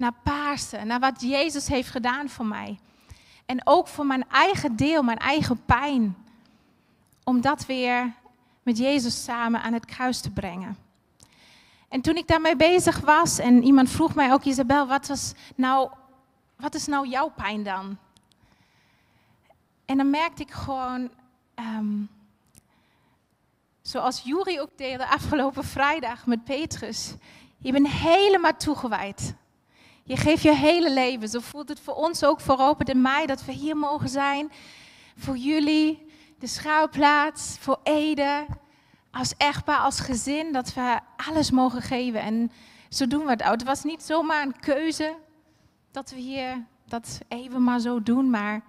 naar 0.00 0.14
Pasen, 0.22 0.86
naar 0.86 1.00
wat 1.00 1.20
Jezus 1.20 1.66
heeft 1.66 1.90
gedaan 1.90 2.28
voor 2.28 2.46
mij. 2.46 2.78
En 3.50 3.60
ook 3.64 3.88
voor 3.88 4.06
mijn 4.06 4.28
eigen 4.28 4.76
deel, 4.76 5.02
mijn 5.02 5.18
eigen 5.18 5.64
pijn. 5.64 6.16
Om 7.24 7.40
dat 7.40 7.66
weer 7.66 8.14
met 8.62 8.78
Jezus 8.78 9.24
samen 9.24 9.62
aan 9.62 9.72
het 9.72 9.84
kruis 9.84 10.20
te 10.20 10.30
brengen. 10.30 10.76
En 11.88 12.00
toen 12.00 12.16
ik 12.16 12.26
daarmee 12.26 12.56
bezig 12.56 13.00
was 13.00 13.38
en 13.38 13.62
iemand 13.62 13.90
vroeg 13.90 14.14
mij 14.14 14.32
ook, 14.32 14.44
Isabel, 14.44 14.86
wat, 14.86 15.06
was 15.06 15.32
nou, 15.54 15.90
wat 16.56 16.74
is 16.74 16.86
nou 16.86 17.08
jouw 17.08 17.28
pijn 17.28 17.62
dan? 17.62 17.98
En 19.84 19.96
dan 19.96 20.10
merkte 20.10 20.42
ik 20.42 20.50
gewoon, 20.50 21.10
um, 21.54 22.08
zoals 23.82 24.22
Juri 24.22 24.60
ook 24.60 24.78
deelde 24.78 25.08
afgelopen 25.08 25.64
vrijdag 25.64 26.26
met 26.26 26.44
Petrus, 26.44 27.14
je 27.58 27.72
bent 27.72 27.88
helemaal 27.88 28.56
toegewijd. 28.56 29.34
Je 30.10 30.16
geeft 30.16 30.42
je 30.42 30.54
hele 30.54 30.92
leven. 30.92 31.28
Zo 31.28 31.40
voelt 31.40 31.68
het 31.68 31.80
voor 31.80 31.94
ons 31.94 32.24
ook 32.24 32.40
voor 32.40 32.56
Robert 32.56 32.88
en 32.88 33.00
mij 33.00 33.26
dat 33.26 33.44
we 33.44 33.52
hier 33.52 33.76
mogen 33.76 34.08
zijn. 34.08 34.52
Voor 35.16 35.36
jullie, 35.36 36.06
de 36.38 36.46
schouwplaats, 36.46 37.56
voor 37.60 37.78
Ede. 37.82 38.46
Als 39.10 39.34
echtpaar, 39.36 39.78
als 39.78 40.00
gezin, 40.00 40.52
dat 40.52 40.74
we 40.74 40.98
alles 41.16 41.50
mogen 41.50 41.82
geven. 41.82 42.20
En 42.20 42.52
zo 42.88 43.06
doen 43.06 43.24
we 43.24 43.30
het 43.30 43.42
ook. 43.42 43.50
Het 43.50 43.62
was 43.62 43.84
niet 43.84 44.02
zomaar 44.02 44.42
een 44.42 44.60
keuze 44.60 45.16
dat 45.90 46.10
we 46.10 46.16
hier 46.16 46.64
dat 46.84 47.20
even 47.28 47.62
maar 47.62 47.80
zo 47.80 48.02
doen. 48.02 48.30
Maar 48.30 48.62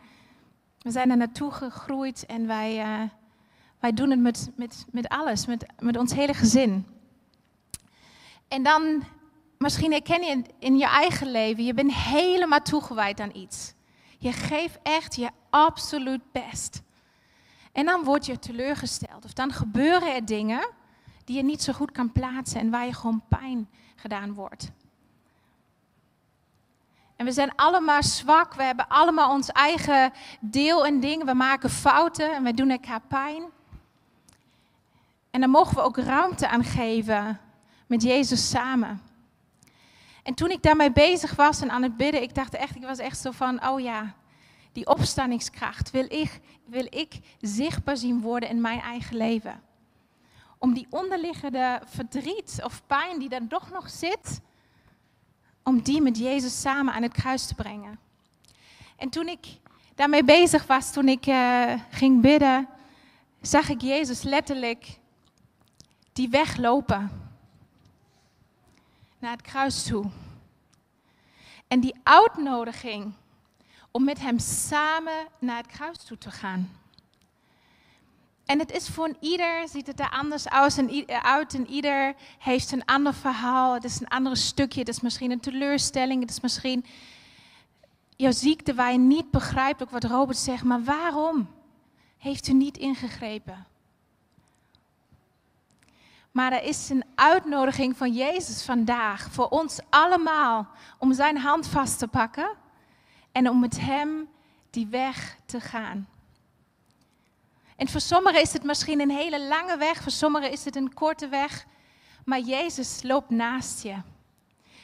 we 0.79 0.91
zijn 0.91 1.09
er 1.09 1.17
naartoe 1.17 1.51
gegroeid 1.51 2.25
en 2.25 2.47
wij, 2.47 2.77
uh, 2.77 3.09
wij 3.79 3.93
doen 3.93 4.09
het 4.09 4.19
met, 4.19 4.51
met, 4.55 4.85
met 4.91 5.07
alles, 5.07 5.45
met, 5.45 5.65
met 5.79 5.97
ons 5.97 6.13
hele 6.13 6.33
gezin. 6.33 6.85
En 8.47 8.63
dan 8.63 9.03
misschien 9.61 9.91
herken 9.91 10.23
je 10.23 10.43
in 10.59 10.77
je 10.77 10.85
eigen 10.85 11.31
leven, 11.31 11.63
je 11.63 11.73
bent 11.73 11.93
helemaal 11.93 12.61
toegewijd 12.61 13.19
aan 13.19 13.35
iets. 13.35 13.73
Je 14.17 14.31
geeft 14.31 14.79
echt 14.83 15.15
je 15.15 15.29
absoluut 15.49 16.31
best. 16.31 16.81
En 17.71 17.85
dan 17.85 18.03
word 18.03 18.25
je 18.25 18.39
teleurgesteld. 18.39 19.25
Of 19.25 19.33
dan 19.33 19.51
gebeuren 19.51 20.15
er 20.15 20.25
dingen 20.25 20.69
die 21.25 21.35
je 21.35 21.43
niet 21.43 21.61
zo 21.61 21.73
goed 21.73 21.91
kan 21.91 22.11
plaatsen 22.11 22.59
en 22.59 22.69
waar 22.69 22.85
je 22.85 22.93
gewoon 22.93 23.23
pijn 23.27 23.69
gedaan 23.95 24.33
wordt. 24.33 24.71
En 27.15 27.25
we 27.25 27.31
zijn 27.31 27.55
allemaal 27.55 28.03
zwak, 28.03 28.53
we 28.53 28.63
hebben 28.63 28.87
allemaal 28.87 29.31
ons 29.31 29.49
eigen 29.49 30.13
deel 30.39 30.85
en 30.85 30.99
dingen. 30.99 31.25
We 31.25 31.33
maken 31.33 31.69
fouten 31.69 32.33
en 32.33 32.43
we 32.43 32.53
doen 32.53 32.69
elkaar 32.69 33.01
pijn. 33.07 33.43
En 35.31 35.41
dan 35.41 35.49
mogen 35.49 35.75
we 35.75 35.81
ook 35.81 35.97
ruimte 35.97 36.47
aan 36.47 36.63
geven 36.63 37.39
met 37.87 38.01
Jezus 38.01 38.49
samen. 38.49 39.10
En 40.31 40.37
toen 40.37 40.51
ik 40.51 40.63
daarmee 40.63 40.91
bezig 40.91 41.35
was 41.35 41.61
en 41.61 41.71
aan 41.71 41.83
het 41.83 41.97
bidden, 41.97 42.21
ik 42.21 42.35
dacht 42.35 42.53
echt, 42.53 42.75
ik 42.75 42.83
was 42.83 42.97
echt 42.97 43.17
zo 43.17 43.31
van, 43.31 43.67
oh 43.67 43.79
ja, 43.79 44.13
die 44.71 44.87
opstandingskracht 44.87 45.91
wil 45.91 46.05
ik, 46.07 46.39
wil 46.65 46.85
ik 46.89 47.19
zichtbaar 47.41 47.97
zien 47.97 48.21
worden 48.21 48.49
in 48.49 48.61
mijn 48.61 48.79
eigen 48.79 49.17
leven. 49.17 49.61
Om 50.57 50.73
die 50.73 50.87
onderliggende 50.89 51.81
verdriet 51.85 52.59
of 52.63 52.81
pijn 52.87 53.19
die 53.19 53.29
er 53.29 53.47
toch 53.47 53.71
nog 53.71 53.89
zit, 53.89 54.41
om 55.63 55.81
die 55.81 56.01
met 56.01 56.17
Jezus 56.17 56.61
samen 56.61 56.93
aan 56.93 57.03
het 57.03 57.13
kruis 57.13 57.47
te 57.47 57.55
brengen. 57.55 57.99
En 58.97 59.09
toen 59.09 59.27
ik 59.27 59.45
daarmee 59.95 60.23
bezig 60.23 60.65
was, 60.65 60.93
toen 60.93 61.07
ik 61.07 61.25
uh, 61.27 61.73
ging 61.89 62.21
bidden, 62.21 62.67
zag 63.41 63.69
ik 63.69 63.81
Jezus 63.81 64.21
letterlijk 64.21 64.99
die 66.13 66.29
weg 66.29 66.57
lopen 66.57 67.30
naar 69.21 69.31
het 69.31 69.41
kruis 69.41 69.83
toe. 69.83 70.05
En 71.67 71.79
die 71.79 71.95
uitnodiging 72.03 73.13
om 73.91 74.03
met 74.03 74.19
hem 74.19 74.39
samen 74.39 75.27
naar 75.39 75.57
het 75.57 75.67
kruis 75.67 75.97
toe 75.97 76.17
te 76.17 76.31
gaan. 76.31 76.79
En 78.45 78.59
het 78.59 78.71
is 78.71 78.89
voor 78.89 79.15
ieder, 79.19 79.67
ziet 79.67 79.87
het 79.87 79.99
er 79.99 80.09
anders 80.09 80.49
uit 80.49 81.53
en 81.53 81.67
ieder 81.67 82.15
heeft 82.39 82.71
een 82.71 82.85
ander 82.85 83.13
verhaal. 83.13 83.73
Het 83.73 83.83
is 83.83 83.99
een 83.99 84.07
ander 84.07 84.37
stukje, 84.37 84.79
het 84.79 84.89
is 84.89 85.01
misschien 85.01 85.31
een 85.31 85.39
teleurstelling, 85.39 86.21
het 86.21 86.29
is 86.29 86.39
misschien 86.39 86.85
jouw 88.15 88.31
ziekte 88.31 88.73
waar 88.73 88.91
je 88.91 88.97
niet 88.97 89.31
begrijpt, 89.31 89.81
ook 89.83 89.89
wat 89.89 90.03
Robert 90.03 90.37
zegt, 90.37 90.63
maar 90.63 90.83
waarom 90.83 91.49
heeft 92.17 92.47
u 92.47 92.53
niet 92.53 92.77
ingegrepen? 92.77 93.65
Maar 96.31 96.51
er 96.51 96.63
is 96.63 96.89
een 96.89 97.03
uitnodiging 97.15 97.97
van 97.97 98.13
Jezus 98.13 98.63
vandaag 98.63 99.27
voor 99.31 99.47
ons 99.47 99.79
allemaal 99.89 100.67
om 100.97 101.13
zijn 101.13 101.37
hand 101.37 101.67
vast 101.67 101.99
te 101.99 102.07
pakken 102.07 102.49
en 103.31 103.49
om 103.49 103.59
met 103.59 103.79
hem 103.79 104.29
die 104.69 104.87
weg 104.87 105.37
te 105.45 105.59
gaan. 105.59 106.07
En 107.75 107.87
voor 107.87 108.01
sommigen 108.01 108.41
is 108.41 108.53
het 108.53 108.63
misschien 108.63 108.99
een 108.99 109.09
hele 109.09 109.41
lange 109.41 109.77
weg, 109.77 110.01
voor 110.01 110.11
sommigen 110.11 110.51
is 110.51 110.65
het 110.65 110.75
een 110.75 110.93
korte 110.93 111.27
weg, 111.27 111.65
maar 112.25 112.39
Jezus 112.39 113.03
loopt 113.03 113.29
naast 113.29 113.83
je. 113.83 113.95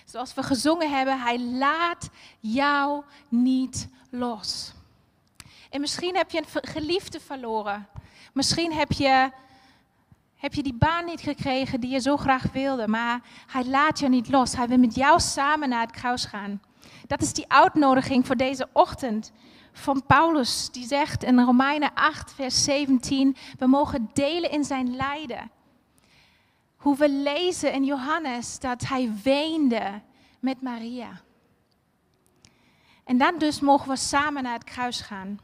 Zoals 0.06 0.34
we 0.34 0.44
gezongen 0.44 0.92
hebben, 0.92 1.20
hij 1.20 1.40
laat 1.40 2.10
jou 2.40 3.04
niet 3.30 3.88
los. 4.10 4.74
En 5.70 5.82
misschien 5.82 6.16
heb 6.16 6.32
je 6.32 6.38
een 6.38 6.70
geliefde 6.70 7.20
verloren. 7.20 7.88
Misschien 8.34 8.74
heb 8.74 8.92
je, 8.92 9.32
heb 10.38 10.54
je 10.54 10.64
die 10.64 10.74
baan 10.74 11.06
niet 11.06 11.22
gekregen 11.22 11.80
die 11.80 11.90
je 11.90 12.00
zo 12.00 12.18
graag 12.18 12.52
wilde, 12.52 12.88
maar 12.88 13.22
hij 13.48 13.66
laat 13.66 14.00
je 14.00 14.10
niet 14.10 14.30
los. 14.30 14.56
Hij 14.56 14.68
wil 14.68 14.78
met 14.78 14.96
jou 14.96 15.20
samen 15.20 15.70
naar 15.70 15.82
het 15.82 15.92
kruis 15.92 16.26
gaan. 16.26 16.62
Dat 17.08 17.22
is 17.22 17.34
die 17.34 17.52
uitnodiging 17.52 18.26
voor 18.26 18.36
deze 18.36 18.68
ochtend 18.74 19.32
van 19.72 20.06
Paulus, 20.06 20.70
die 20.72 20.86
zegt 20.86 21.24
in 21.24 21.40
Romeinen 21.40 21.94
8, 21.94 22.34
vers 22.34 22.64
17, 22.64 23.36
we 23.58 23.68
mogen 23.68 24.10
delen 24.14 24.52
in 24.52 24.64
zijn 24.64 24.96
lijden. 24.96 25.52
Hoe 26.76 26.98
we 26.98 27.10
lezen 27.10 27.74
in 27.74 27.84
Johannes 27.84 28.60
dat 28.60 28.88
hij 28.88 29.12
weende 29.24 30.02
met 30.40 30.62
Maria. 30.62 31.22
En 33.04 33.18
dan 33.18 33.38
dus 33.38 33.60
mogen 33.60 33.90
we 33.90 33.96
samen 33.96 34.44
naar 34.44 34.54
het 34.54 34.64
kruis 34.64 35.02
gaan. 35.02 35.40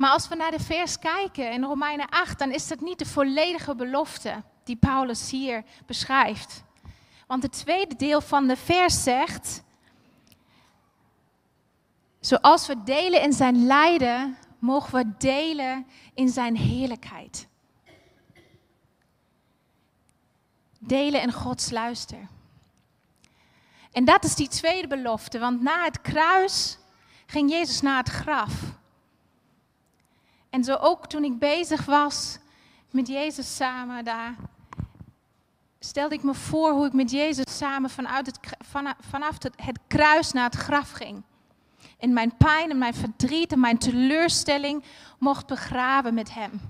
Maar 0.00 0.10
als 0.10 0.28
we 0.28 0.34
naar 0.34 0.50
de 0.50 0.60
vers 0.60 0.98
kijken 0.98 1.52
in 1.52 1.64
Romeinen 1.64 2.08
8, 2.08 2.38
dan 2.38 2.50
is 2.50 2.68
dat 2.68 2.80
niet 2.80 2.98
de 2.98 3.06
volledige 3.06 3.74
belofte 3.74 4.42
die 4.64 4.76
Paulus 4.76 5.30
hier 5.30 5.64
beschrijft. 5.86 6.64
Want 7.26 7.42
het 7.42 7.52
tweede 7.52 7.96
deel 7.96 8.20
van 8.20 8.46
de 8.46 8.56
vers 8.56 9.02
zegt, 9.02 9.62
zoals 12.20 12.66
we 12.66 12.82
delen 12.82 13.22
in 13.22 13.32
zijn 13.32 13.66
lijden, 13.66 14.36
mogen 14.58 14.98
we 14.98 15.16
delen 15.18 15.86
in 16.14 16.28
zijn 16.28 16.56
heerlijkheid. 16.56 17.48
Delen 20.78 21.22
in 21.22 21.32
Gods 21.32 21.70
luister. 21.70 22.28
En 23.92 24.04
dat 24.04 24.24
is 24.24 24.34
die 24.34 24.48
tweede 24.48 24.88
belofte, 24.88 25.38
want 25.38 25.62
na 25.62 25.84
het 25.84 26.00
kruis 26.00 26.78
ging 27.26 27.50
Jezus 27.50 27.80
naar 27.80 27.98
het 27.98 28.08
graf. 28.08 28.78
En 30.50 30.64
zo 30.64 30.74
ook 30.74 31.06
toen 31.06 31.24
ik 31.24 31.38
bezig 31.38 31.84
was 31.84 32.38
met 32.90 33.08
Jezus 33.08 33.56
samen 33.56 34.04
daar, 34.04 34.34
stelde 35.78 36.14
ik 36.14 36.22
me 36.22 36.34
voor 36.34 36.70
hoe 36.70 36.86
ik 36.86 36.92
met 36.92 37.10
Jezus 37.10 37.56
samen 37.56 37.90
vanuit 37.90 38.26
het, 38.26 38.38
vanaf 39.00 39.36
het, 39.42 39.78
kruis 39.86 40.32
naar 40.32 40.44
het 40.44 40.54
graf 40.54 40.90
ging. 40.90 41.22
In 41.98 42.12
mijn 42.12 42.36
pijn 42.36 42.70
en 42.70 42.78
mijn 42.78 42.94
verdriet 42.94 43.52
en 43.52 43.60
mijn 43.60 43.78
teleurstelling 43.78 44.84
mocht 45.18 45.46
begraven 45.46 46.14
met 46.14 46.34
Hem. 46.34 46.60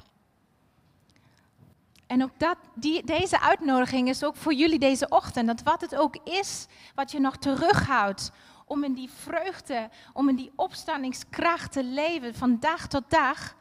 En 2.06 2.22
ook 2.22 2.38
dat, 2.38 2.56
die, 2.74 3.04
deze 3.04 3.40
uitnodiging 3.40 4.08
is 4.08 4.24
ook 4.24 4.36
voor 4.36 4.52
jullie 4.52 4.78
deze 4.78 5.08
ochtend. 5.08 5.46
Dat 5.46 5.62
wat 5.62 5.80
het 5.80 5.96
ook 5.96 6.16
is 6.16 6.66
wat 6.94 7.10
je 7.10 7.20
nog 7.20 7.36
terughoudt 7.36 8.30
om 8.66 8.84
in 8.84 8.94
die 8.94 9.10
vreugde, 9.10 9.88
om 10.12 10.28
in 10.28 10.36
die 10.36 10.52
opstandingskracht 10.56 11.72
te 11.72 11.84
leven 11.84 12.34
van 12.34 12.56
dag 12.60 12.86
tot 12.86 13.02
dag, 13.08 13.54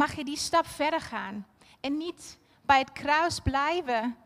mag 0.00 0.14
je 0.14 0.24
die 0.24 0.36
stap 0.36 0.66
verder 0.66 1.00
gaan. 1.00 1.46
En 1.80 1.96
niet 1.96 2.38
bij 2.62 2.78
het 2.78 2.92
kruis 2.92 3.40
blijven, 3.40 4.16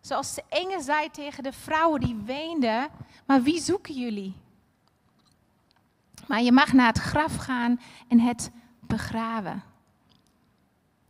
zoals 0.00 0.34
de 0.34 0.42
enge 0.48 0.82
zei 0.82 1.10
tegen 1.10 1.42
de 1.42 1.52
vrouwen 1.52 2.00
die 2.00 2.16
weenden, 2.24 2.88
maar 3.26 3.42
wie 3.42 3.60
zoeken 3.60 3.94
jullie? 3.94 4.34
Maar 6.26 6.42
je 6.42 6.52
mag 6.52 6.72
naar 6.72 6.86
het 6.86 6.98
graf 6.98 7.36
gaan 7.36 7.80
en 8.08 8.20
het 8.20 8.50
begraven. 8.80 9.62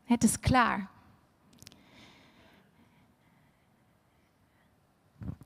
Het 0.04 0.24
is 0.24 0.40
klaar. 0.40 0.88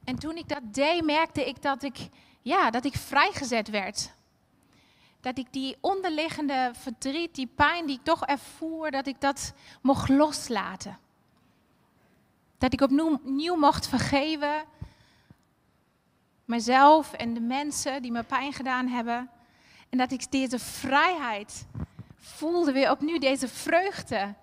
En 0.04 0.18
toen 0.18 0.36
ik 0.36 0.48
dat 0.48 0.74
deed, 0.74 1.04
merkte 1.04 1.48
ik 1.48 1.62
dat 1.62 1.82
ik, 1.82 2.08
ja, 2.42 2.70
dat 2.70 2.84
ik 2.84 2.94
vrijgezet 2.94 3.68
werd. 3.68 4.16
Dat 5.20 5.38
ik 5.38 5.52
die 5.52 5.76
onderliggende 5.80 6.70
verdriet, 6.74 7.34
die 7.34 7.46
pijn 7.46 7.86
die 7.86 7.96
ik 7.96 8.04
toch 8.04 8.26
ervoer, 8.26 8.90
dat 8.90 9.06
ik 9.06 9.20
dat 9.20 9.52
mocht 9.82 10.08
loslaten. 10.08 10.98
Dat 12.58 12.72
ik 12.72 12.80
opnieuw 12.80 13.56
mocht 13.56 13.88
vergeven. 13.88 14.64
Mezelf 16.44 17.12
en 17.12 17.34
de 17.34 17.40
mensen 17.40 18.02
die 18.02 18.12
me 18.12 18.22
pijn 18.22 18.52
gedaan 18.52 18.86
hebben. 18.88 19.30
En 19.88 19.98
dat 19.98 20.12
ik 20.12 20.30
deze 20.30 20.58
vrijheid 20.58 21.66
voelde, 22.16 22.72
weer 22.72 22.90
opnieuw 22.90 23.18
deze 23.18 23.48
vreugde. 23.48 24.34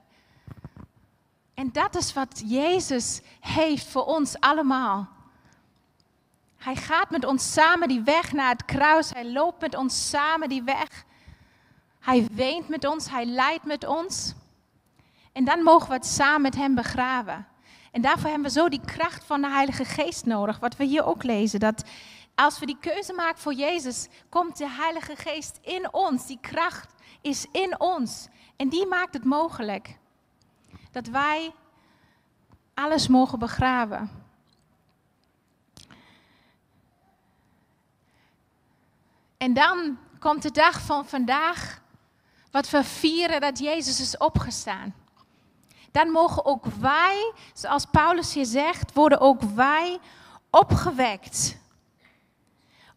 En 1.54 1.72
dat 1.72 1.96
is 1.96 2.14
wat 2.14 2.44
Jezus 2.46 3.22
heeft 3.40 3.88
voor 3.88 4.06
ons 4.06 4.40
allemaal. 4.40 5.15
Hij 6.66 6.76
gaat 6.76 7.10
met 7.10 7.26
ons 7.26 7.54
samen 7.54 7.88
die 7.88 8.02
weg 8.02 8.32
naar 8.32 8.50
het 8.50 8.66
kruis. 8.66 9.10
Hij 9.10 9.32
loopt 9.32 9.62
met 9.62 9.76
ons 9.76 10.10
samen 10.10 10.50
die 10.50 10.64
weg. 10.64 11.06
Hij 12.00 12.28
weent 12.32 12.68
met 12.68 12.86
ons, 12.86 13.10
hij 13.10 13.26
lijdt 13.26 13.64
met 13.64 13.86
ons. 13.88 14.34
En 15.32 15.46
dan 15.46 15.64
mogen 15.64 15.88
we 15.88 15.94
het 15.94 16.06
samen 16.06 16.42
met 16.42 16.56
hem 16.56 16.76
begraven. 16.76 17.48
En 17.92 18.02
daarvoor 18.02 18.30
hebben 18.30 18.48
we 18.48 18.60
zo 18.60 18.70
die 18.70 18.82
kracht 18.86 19.24
van 19.24 19.42
de 19.42 19.50
Heilige 19.50 19.86
Geest 19.86 20.26
nodig. 20.26 20.60
Wat 20.60 20.76
we 20.76 20.84
hier 20.84 21.06
ook 21.06 21.24
lezen. 21.24 21.60
Dat 21.60 21.84
als 22.36 22.60
we 22.60 22.66
die 22.66 22.80
keuze 22.80 23.14
maken 23.14 23.42
voor 23.42 23.54
Jezus, 23.54 24.08
komt 24.30 24.58
de 24.58 24.70
Heilige 24.70 25.16
Geest 25.16 25.60
in 25.62 25.94
ons. 25.94 26.28
Die 26.28 26.40
kracht 26.42 26.94
is 27.22 27.46
in 27.52 27.80
ons. 27.80 28.28
En 28.56 28.70
die 28.70 28.88
maakt 28.88 29.14
het 29.14 29.24
mogelijk 29.24 29.98
dat 30.92 31.08
wij 31.08 31.54
alles 32.74 33.08
mogen 33.08 33.40
begraven. 33.40 34.25
En 39.46 39.54
dan 39.54 39.98
komt 40.20 40.42
de 40.42 40.52
dag 40.52 40.82
van 40.82 41.06
vandaag, 41.06 41.82
wat 42.52 42.70
we 42.70 42.84
vieren 42.84 43.42
dat 43.42 43.60
Jezus 43.60 44.00
is 44.00 44.18
opgestaan. 44.18 44.96
Dan 45.92 46.10
mogen 46.10 46.46
ook 46.46 46.66
wij, 46.66 47.34
zoals 47.54 47.86
Paulus 47.86 48.34
hier 48.34 48.46
zegt, 48.46 48.94
worden 48.94 49.20
ook 49.20 49.42
wij 49.42 50.00
opgewekt. 50.50 51.58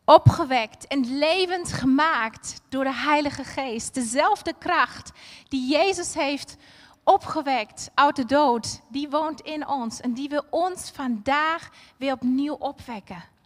Opgewekt 0.04 0.86
en 0.86 1.18
levend 1.18 1.72
gemaakt 1.72 2.60
door 2.68 2.84
de 2.84 2.94
Heilige 2.94 3.44
Geest. 3.44 3.94
Dezelfde 3.94 4.54
kracht 4.58 5.12
die 5.48 5.68
Jezus 5.70 6.14
heeft 6.14 6.56
opgewekt 7.04 7.90
uit 7.94 8.16
de 8.16 8.24
dood, 8.24 8.80
die 8.88 9.08
woont 9.08 9.40
in 9.40 9.66
ons 9.66 10.00
en 10.00 10.12
die 10.12 10.28
wil 10.28 10.44
ons 10.50 10.90
vandaag 10.90 11.70
weer 11.96 12.12
opnieuw 12.12 12.54
opwekken. 12.54 13.36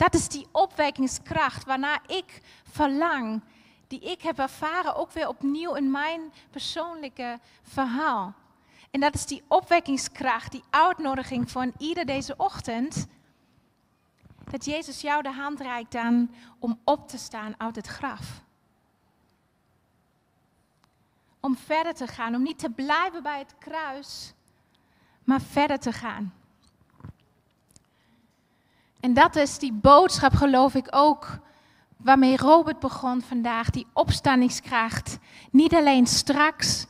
Dat 0.00 0.14
is 0.14 0.28
die 0.28 0.46
opwekkingskracht 0.52 1.64
waarna 1.64 2.00
ik 2.06 2.42
verlang, 2.70 3.42
die 3.86 4.00
ik 4.00 4.22
heb 4.22 4.38
ervaren 4.38 4.96
ook 4.96 5.10
weer 5.10 5.28
opnieuw 5.28 5.74
in 5.74 5.90
mijn 5.90 6.32
persoonlijke 6.50 7.38
verhaal. 7.62 8.34
En 8.90 9.00
dat 9.00 9.14
is 9.14 9.26
die 9.26 9.42
opwekkingskracht, 9.48 10.52
die 10.52 10.64
uitnodiging 10.70 11.50
van 11.50 11.72
ieder 11.78 12.06
deze 12.06 12.34
ochtend. 12.36 13.06
Dat 14.50 14.64
Jezus 14.64 15.00
jou 15.00 15.22
de 15.22 15.32
hand 15.32 15.60
reikt 15.60 15.94
aan 15.94 16.34
om 16.58 16.80
op 16.84 17.08
te 17.08 17.18
staan 17.18 17.54
uit 17.58 17.76
het 17.76 17.86
graf. 17.86 18.42
Om 21.40 21.56
verder 21.56 21.94
te 21.94 22.06
gaan, 22.06 22.34
om 22.34 22.42
niet 22.42 22.58
te 22.58 22.70
blijven 22.70 23.22
bij 23.22 23.38
het 23.38 23.54
kruis, 23.58 24.32
maar 25.24 25.40
verder 25.40 25.78
te 25.78 25.92
gaan. 25.92 26.39
En 29.00 29.14
dat 29.14 29.36
is 29.36 29.58
die 29.58 29.72
boodschap, 29.72 30.32
geloof 30.34 30.74
ik 30.74 30.86
ook, 30.90 31.38
waarmee 31.96 32.36
Robert 32.36 32.78
begon 32.78 33.22
vandaag. 33.22 33.70
Die 33.70 33.86
opstandingskracht. 33.92 35.18
Niet 35.50 35.74
alleen 35.74 36.06
straks, 36.06 36.86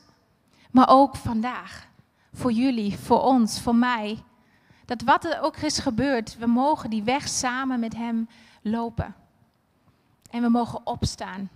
maar 0.71 0.89
ook 0.89 1.17
vandaag. 1.17 1.89
Voor 2.33 2.53
jullie, 2.53 2.99
voor 2.99 3.23
ons, 3.23 3.61
voor 3.61 3.75
mij. 3.75 4.23
Dat 4.85 5.03
wat 5.03 5.25
er 5.25 5.41
ook 5.41 5.57
is 5.57 5.79
gebeurd, 5.79 6.39
we 6.39 6.47
mogen 6.47 6.91
die 6.91 7.03
weg 7.03 7.29
samen 7.29 7.81
met 7.81 7.97
Hem 7.97 8.29
lopen. 8.63 9.15
En 10.31 10.43
we 10.43 10.49
mogen 10.49 10.87
opstaan. 10.87 11.51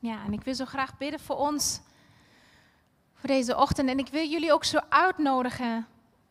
Ja, 0.00 0.24
en 0.24 0.32
ik 0.32 0.42
wil 0.42 0.54
zo 0.54 0.64
graag 0.64 0.98
bidden 0.98 1.20
voor 1.20 1.36
ons, 1.36 1.80
voor 3.14 3.28
deze 3.28 3.56
ochtend. 3.56 3.88
En 3.88 3.98
ik 3.98 4.08
wil 4.08 4.26
jullie 4.26 4.52
ook 4.52 4.64
zo 4.64 4.78
uitnodigen 4.88 5.86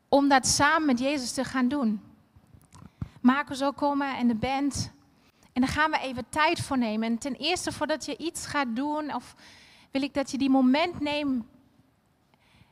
om 0.09 0.29
dat 0.29 0.47
samen 0.47 0.85
met 0.85 0.99
Jezus 0.99 1.31
te 1.31 1.43
gaan 1.43 1.67
doen. 1.67 2.01
Marco 3.21 3.53
zal 3.53 3.73
komen 3.73 4.17
en 4.17 4.27
de 4.27 4.35
band. 4.35 4.91
En 5.53 5.61
daar 5.61 5.69
gaan 5.69 5.91
we 5.91 5.99
even 5.99 6.29
tijd 6.29 6.61
voor 6.61 6.77
nemen. 6.77 7.07
En 7.07 7.17
ten 7.17 7.35
eerste, 7.35 7.71
voordat 7.71 8.05
je 8.05 8.17
iets 8.17 8.45
gaat 8.45 8.75
doen, 8.75 9.13
of 9.15 9.35
wil 9.91 10.01
ik 10.01 10.13
dat 10.13 10.31
je 10.31 10.37
die 10.37 10.49
moment 10.49 10.99
neemt, 10.99 11.45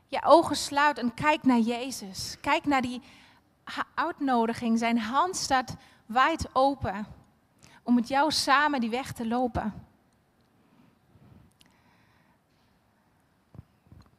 je 0.08 0.24
ogen 0.24 0.56
sluit 0.56 0.98
en 0.98 1.14
kijk 1.14 1.44
naar 1.44 1.60
Jezus. 1.60 2.38
Kijk 2.42 2.66
naar 2.66 2.82
die 2.82 3.02
uitnodiging. 3.94 4.80
Zijn 4.80 5.00
hand 5.00 5.36
staat 5.36 5.76
wijd 6.06 6.50
open 6.54 7.08
om 7.84 7.96
met 7.96 8.08
jou 8.08 8.32
samen 8.32 8.80
die 8.80 8.90
weg 8.90 9.12
te 9.12 9.28
lopen. 9.28 9.74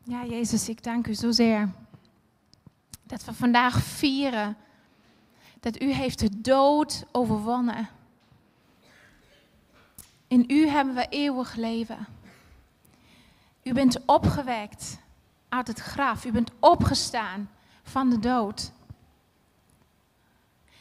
Ja, 0.02 0.24
Jezus, 0.24 0.68
ik 0.68 0.82
dank 0.82 1.06
u 1.06 1.14
zozeer 1.14 1.70
dat 3.08 3.24
we 3.24 3.34
vandaag 3.34 3.82
vieren 3.82 4.56
dat 5.60 5.82
u 5.82 5.92
heeft 5.92 6.18
de 6.18 6.40
dood 6.40 7.04
overwonnen. 7.12 7.88
In 10.28 10.44
u 10.48 10.68
hebben 10.68 10.94
we 10.94 11.06
eeuwig 11.08 11.54
leven. 11.54 12.06
U 13.62 13.72
bent 13.72 14.04
opgewekt 14.04 14.98
uit 15.48 15.66
het 15.66 15.78
graf. 15.78 16.24
U 16.24 16.32
bent 16.32 16.50
opgestaan 16.60 17.50
van 17.82 18.10
de 18.10 18.18
dood. 18.18 18.72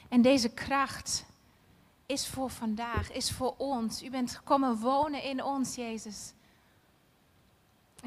En 0.09 0.21
deze 0.21 0.49
kracht 0.49 1.25
is 2.05 2.27
voor 2.27 2.49
vandaag, 2.49 3.11
is 3.11 3.31
voor 3.31 3.55
ons. 3.57 4.03
U 4.03 4.09
bent 4.09 4.35
gekomen 4.35 4.75
wonen 4.75 5.23
in 5.23 5.43
ons, 5.43 5.75
Jezus. 5.75 6.33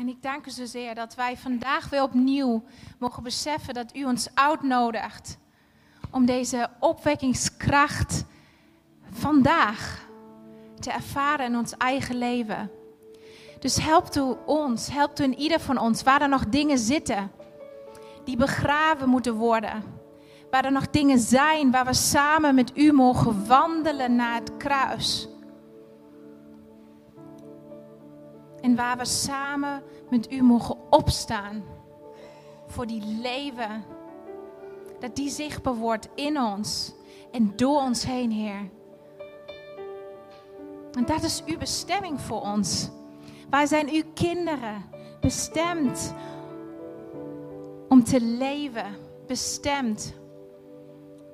En 0.00 0.08
ik 0.08 0.22
dank 0.22 0.46
u 0.46 0.50
zozeer 0.50 0.94
dat 0.94 1.14
wij 1.14 1.36
vandaag 1.36 1.88
weer 1.88 2.02
opnieuw 2.02 2.62
mogen 2.98 3.22
beseffen 3.22 3.74
dat 3.74 3.96
u 3.96 4.04
ons 4.04 4.28
uitnodigt 4.34 5.38
om 6.10 6.26
deze 6.26 6.68
opwekkingskracht 6.78 8.24
vandaag 9.10 10.08
te 10.78 10.90
ervaren 10.90 11.46
in 11.46 11.56
ons 11.56 11.76
eigen 11.76 12.16
leven. 12.16 12.70
Dus 13.58 13.76
helpt 13.76 14.16
u 14.16 14.34
ons, 14.46 14.88
helpt 14.88 15.20
u 15.20 15.24
in 15.24 15.38
ieder 15.38 15.60
van 15.60 15.78
ons, 15.78 16.02
waar 16.02 16.22
er 16.22 16.28
nog 16.28 16.48
dingen 16.48 16.78
zitten 16.78 17.30
die 18.24 18.36
begraven 18.36 19.08
moeten 19.08 19.34
worden. 19.34 19.82
Waar 20.50 20.64
er 20.64 20.72
nog 20.72 20.90
dingen 20.90 21.18
zijn 21.18 21.70
waar 21.70 21.86
we 21.86 21.94
samen 21.94 22.54
met 22.54 22.76
u 22.76 22.92
mogen 22.92 23.46
wandelen 23.46 24.16
naar 24.16 24.34
het 24.34 24.56
kruis. 24.56 25.28
En 28.60 28.76
waar 28.76 28.96
we 28.96 29.04
samen 29.04 29.82
met 30.10 30.32
u 30.32 30.42
mogen 30.42 30.76
opstaan 30.90 31.62
voor 32.66 32.86
die 32.86 33.02
leven. 33.22 33.84
Dat 35.00 35.16
die 35.16 35.30
zichtbaar 35.30 35.74
wordt 35.74 36.08
in 36.14 36.40
ons 36.40 36.92
en 37.30 37.52
door 37.56 37.80
ons 37.80 38.04
heen, 38.04 38.30
Heer. 38.30 38.70
En 40.92 41.04
dat 41.06 41.22
is 41.22 41.42
uw 41.46 41.58
bestemming 41.58 42.20
voor 42.20 42.40
ons. 42.40 42.90
Wij 43.50 43.66
zijn 43.66 43.88
uw 43.88 44.02
kinderen, 44.14 44.84
bestemd 45.20 46.14
om 47.88 48.04
te 48.04 48.20
leven, 48.20 48.96
bestemd 49.26 50.14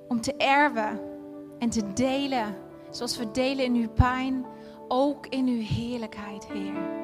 om 0.08 0.20
te 0.20 0.34
erven 0.36 1.00
en 1.58 1.70
te 1.70 1.92
delen, 1.92 2.56
zoals 2.90 3.16
we 3.16 3.30
delen 3.30 3.64
in 3.64 3.74
uw 3.74 3.88
pijn, 3.88 4.46
ook 4.88 5.26
in 5.26 5.46
uw 5.46 5.62
heerlijkheid, 5.62 6.46
Heer. 6.46 6.95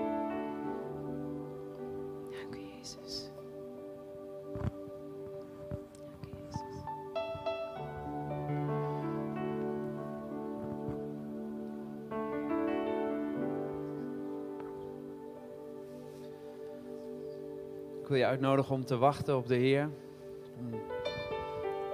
Wil 18.13 18.21
je 18.21 18.27
uitnodigen 18.27 18.75
om 18.75 18.85
te 18.85 18.97
wachten 18.97 19.37
op 19.37 19.47
de 19.47 19.55
Heer. 19.55 19.91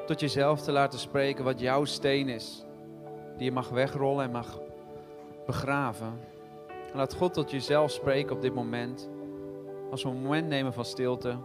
Tot 0.07 0.21
jezelf 0.21 0.61
te 0.63 0.73
laten 0.73 0.99
spreken 0.99 1.45
wat 1.45 1.61
jouw 1.61 1.85
steen 1.85 2.29
is. 2.29 2.65
Die 3.37 3.45
je 3.45 3.53
mag 3.53 3.69
wegrollen 3.69 4.25
en 4.25 4.31
mag 4.31 4.61
begraven. 5.47 6.21
laat 6.95 7.15
God 7.15 7.35
tot 7.35 7.51
jezelf 7.51 7.91
spreken 7.91 8.37
op 8.37 8.43
dit 8.43 8.55
moment. 8.55 9.09
Als 9.91 10.03
we 10.03 10.09
een 10.09 10.23
moment 10.23 10.49
nemen 10.49 10.73
van 10.73 10.85
stilte. 10.85 11.39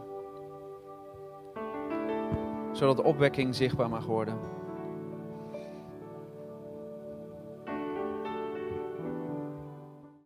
Zodat 2.71 2.97
de 2.97 3.03
opwekking 3.03 3.55
zichtbaar 3.55 3.89
mag 3.89 4.05
worden. 4.05 4.39